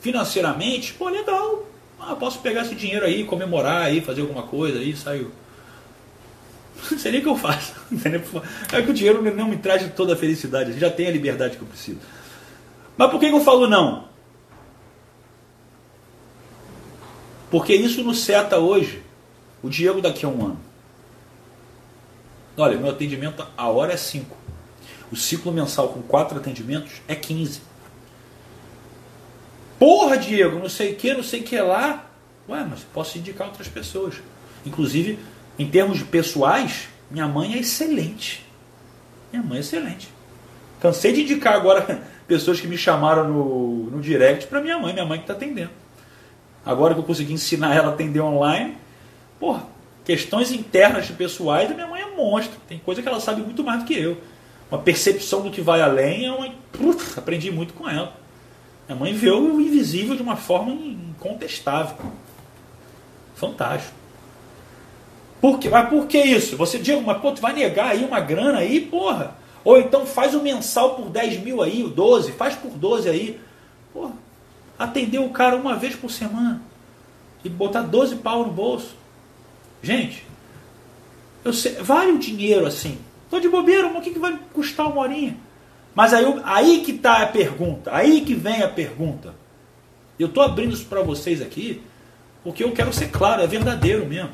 [0.00, 1.66] financeiramente, pô, legal.
[1.98, 5.30] Ah, posso pegar esse dinheiro aí, comemorar aí, fazer alguma coisa aí, saiu.
[6.90, 7.74] Não sei nem o que eu faço.
[8.72, 11.62] É que o dinheiro não me traz toda a felicidade, já tem a liberdade que
[11.62, 11.98] eu preciso.
[12.96, 14.08] Mas por que eu falo não?
[17.50, 19.02] Porque isso nos seta hoje
[19.62, 20.60] o Diego daqui a um ano.
[22.56, 24.36] Olha, meu atendimento, a hora é 5.
[25.10, 27.62] O ciclo mensal com quatro atendimentos é 15.
[29.78, 32.06] Porra, Diego, não sei o que, não sei o que lá.
[32.48, 34.16] Ué, mas posso indicar outras pessoas.
[34.64, 35.18] Inclusive,
[35.58, 38.46] em termos pessoais, minha mãe é excelente.
[39.32, 40.08] Minha mãe é excelente.
[40.80, 45.04] Cansei de indicar agora pessoas que me chamaram no, no direct para minha mãe, minha
[45.04, 45.70] mãe que está atendendo.
[46.64, 48.76] Agora que eu consegui ensinar ela a atender online,
[49.40, 49.64] porra,
[50.04, 52.56] questões internas de pessoais, a minha mãe é monstro.
[52.68, 54.16] Tem coisa que ela sabe muito mais do que eu.
[54.70, 56.54] Uma percepção do que vai além, é uma,
[57.16, 58.14] aprendi muito com ela.
[58.86, 61.96] Minha mãe vê o invisível de uma forma incontestável.
[63.34, 63.92] Fantástico.
[65.40, 65.68] Por quê?
[65.68, 66.56] Mas por que isso?
[66.56, 69.39] Você, Diego, mas pô, tu vai negar aí uma grana aí, porra.
[69.64, 73.40] Ou então faz o mensal por 10 mil aí, 12, faz por 12 aí.
[73.92, 74.10] Pô,
[74.78, 76.62] atender o cara uma vez por semana
[77.44, 78.94] e botar 12 pau no bolso.
[79.82, 80.24] Gente,
[81.44, 82.98] eu sei, vale o dinheiro assim.
[83.30, 85.36] Tô de bobeira, mas o que, que vai custar uma horinha?
[85.94, 89.34] Mas aí, aí que está a pergunta, aí que vem a pergunta.
[90.18, 91.82] Eu estou abrindo isso para vocês aqui
[92.42, 94.30] porque eu quero ser claro, é verdadeiro mesmo.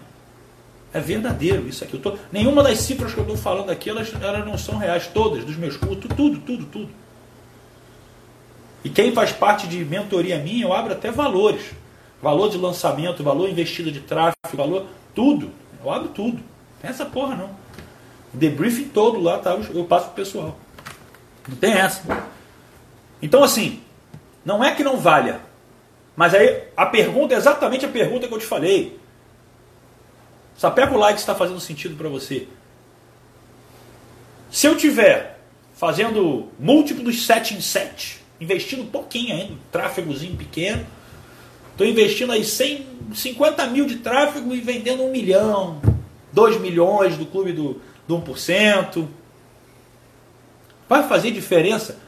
[0.93, 1.95] É verdadeiro isso aqui.
[1.95, 5.07] Eu tô, nenhuma das cifras que eu estou falando aqui, elas, elas não são reais.
[5.07, 6.89] Todas, dos meus cursos, tudo, tudo, tudo.
[8.85, 11.73] E quem faz parte de mentoria minha, eu abro até valores.
[12.23, 15.51] Valor de lançamento, valor investido de tráfego, valor, tudo.
[15.85, 16.41] Eu abro tudo.
[16.83, 17.51] Essa porra não.
[18.33, 20.57] O debriefing todo lá, tá, eu passo pro pessoal.
[21.49, 22.03] Não tem essa.
[23.21, 23.81] Então assim,
[24.45, 25.41] não é que não valha.
[26.15, 28.99] Mas aí a pergunta é exatamente a pergunta que eu te falei.
[30.57, 32.49] Sapeca o like se está fazendo sentido para você.
[34.51, 35.39] Se eu tiver
[35.75, 40.87] fazendo múltiplo dos 7 em 7, investindo pouquinho ainda, tráfegozinho pequeno,
[41.73, 45.81] estou investindo aí 100, 50 mil de tráfego e vendendo um milhão,
[46.33, 49.07] 2 milhões do clube do, do 1%.
[50.89, 51.99] Vai fazer diferença?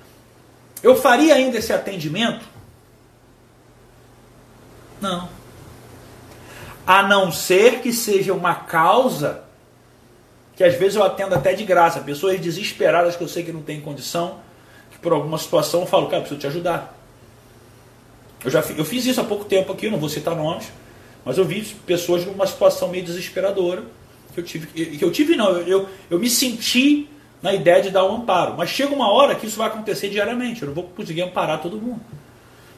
[0.83, 2.47] Eu faria ainda esse atendimento?
[5.01, 5.38] Não
[6.89, 9.45] a não ser que seja uma causa
[10.57, 13.61] que às vezes eu atendo até de graça, pessoas desesperadas que eu sei que não
[13.61, 14.39] tem condição,
[14.91, 16.99] que por alguma situação eu falo, cara, eu preciso te ajudar.
[18.43, 20.73] Eu já eu fiz isso há pouco tempo aqui, não vou citar nomes,
[21.27, 23.85] mas eu vi pessoas numa situação meio desesperadora,
[24.33, 27.07] que eu tive, que eu tive não, eu, eu, eu me senti
[27.43, 30.63] na ideia de dar um amparo, mas chega uma hora que isso vai acontecer diariamente,
[30.63, 32.01] eu não vou conseguir amparar todo mundo.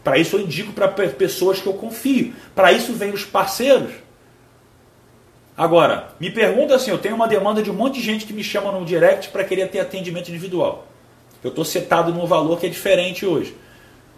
[0.03, 2.33] Para isso eu indico para pessoas que eu confio.
[2.55, 3.93] Para isso vem os parceiros.
[5.57, 8.43] Agora, me pergunta assim, eu tenho uma demanda de um monte de gente que me
[8.43, 10.87] chama no direct para querer ter atendimento individual.
[11.45, 13.55] Eu estou setado num valor que é diferente hoje.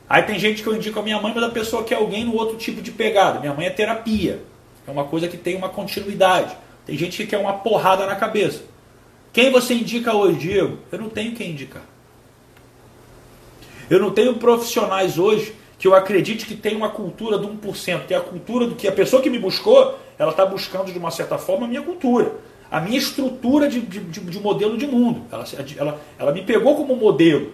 [0.09, 2.37] Aí tem gente que eu indico a minha mãe, mas a pessoa quer alguém no
[2.37, 3.41] outro tipo de pegada.
[3.41, 4.41] Minha mãe é terapia.
[4.87, 6.57] É uma coisa que tem uma continuidade.
[6.87, 8.63] Tem gente que quer uma porrada na cabeça.
[9.33, 10.79] Quem você indica hoje, Diego?
[10.93, 11.83] Eu não tenho quem indicar.
[13.89, 18.15] Eu não tenho profissionais hoje que eu acredite que tem uma cultura do 1%, que
[18.15, 21.11] é a cultura do que a pessoa que me buscou, ela está buscando de uma
[21.11, 22.37] certa forma a minha cultura,
[22.71, 25.27] a minha estrutura de, de, de modelo de mundo.
[25.33, 25.45] Ela,
[25.77, 27.53] ela, ela me pegou como modelo.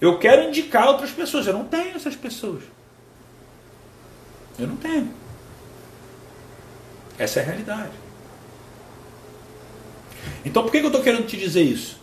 [0.00, 1.46] Eu quero indicar outras pessoas.
[1.46, 2.62] Eu não tenho essas pessoas.
[4.58, 5.10] Eu não tenho.
[7.18, 7.92] Essa é a realidade.
[10.42, 12.00] Então por que eu estou querendo te dizer isso?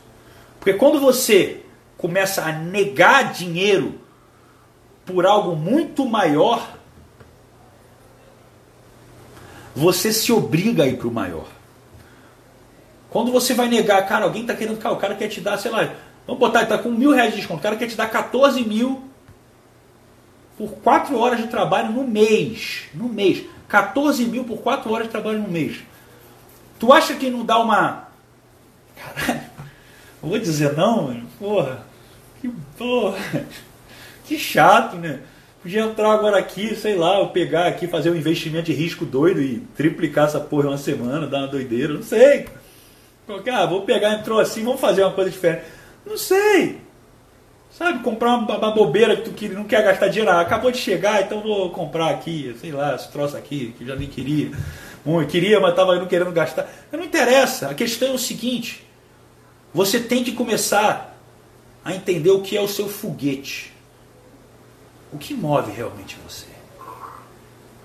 [0.59, 1.61] Porque quando você
[1.97, 4.02] começa a negar dinheiro
[5.05, 6.77] por algo muito maior,
[9.75, 11.47] você se obriga a ir para o maior.
[13.09, 15.71] Quando você vai negar, cara, alguém está querendo, cara, o cara quer te dar, sei
[15.71, 15.93] lá,
[16.25, 19.03] vamos botar, está com mil reais de desconto, o cara quer te dar 14 mil
[20.57, 22.83] por 4 horas de trabalho no mês.
[22.93, 23.43] No mês.
[23.67, 25.79] 14 mil por 4 horas de trabalho no mês.
[26.79, 28.07] Tu acha que não dá uma.
[28.95, 29.41] Caralho,
[30.21, 31.27] vou dizer não, mano.
[31.39, 31.85] Porra,
[32.41, 33.17] que porra.
[34.25, 35.19] Que chato, né?
[35.61, 39.41] Podia entrar agora aqui, sei lá, eu pegar aqui, fazer um investimento de risco doido
[39.41, 42.47] e triplicar essa porra em uma semana, dar uma doideira, não sei.
[43.51, 45.63] Ah, vou pegar, entrou assim, vamos fazer uma coisa diferente.
[46.05, 46.81] Não sei.
[47.71, 50.77] Sabe, comprar uma, uma bobeira que tu que não quer gastar dinheiro, ah, acabou de
[50.77, 54.51] chegar, então vou comprar aqui, sei lá, esse troço aqui, que já nem queria.
[55.05, 56.69] Bom, queria, mas estava não querendo gastar.
[56.91, 57.69] Não interessa.
[57.69, 58.85] A questão é o seguinte:
[59.73, 61.17] você tem que começar
[61.83, 63.72] a entender o que é o seu foguete.
[65.13, 66.52] O que move realmente você?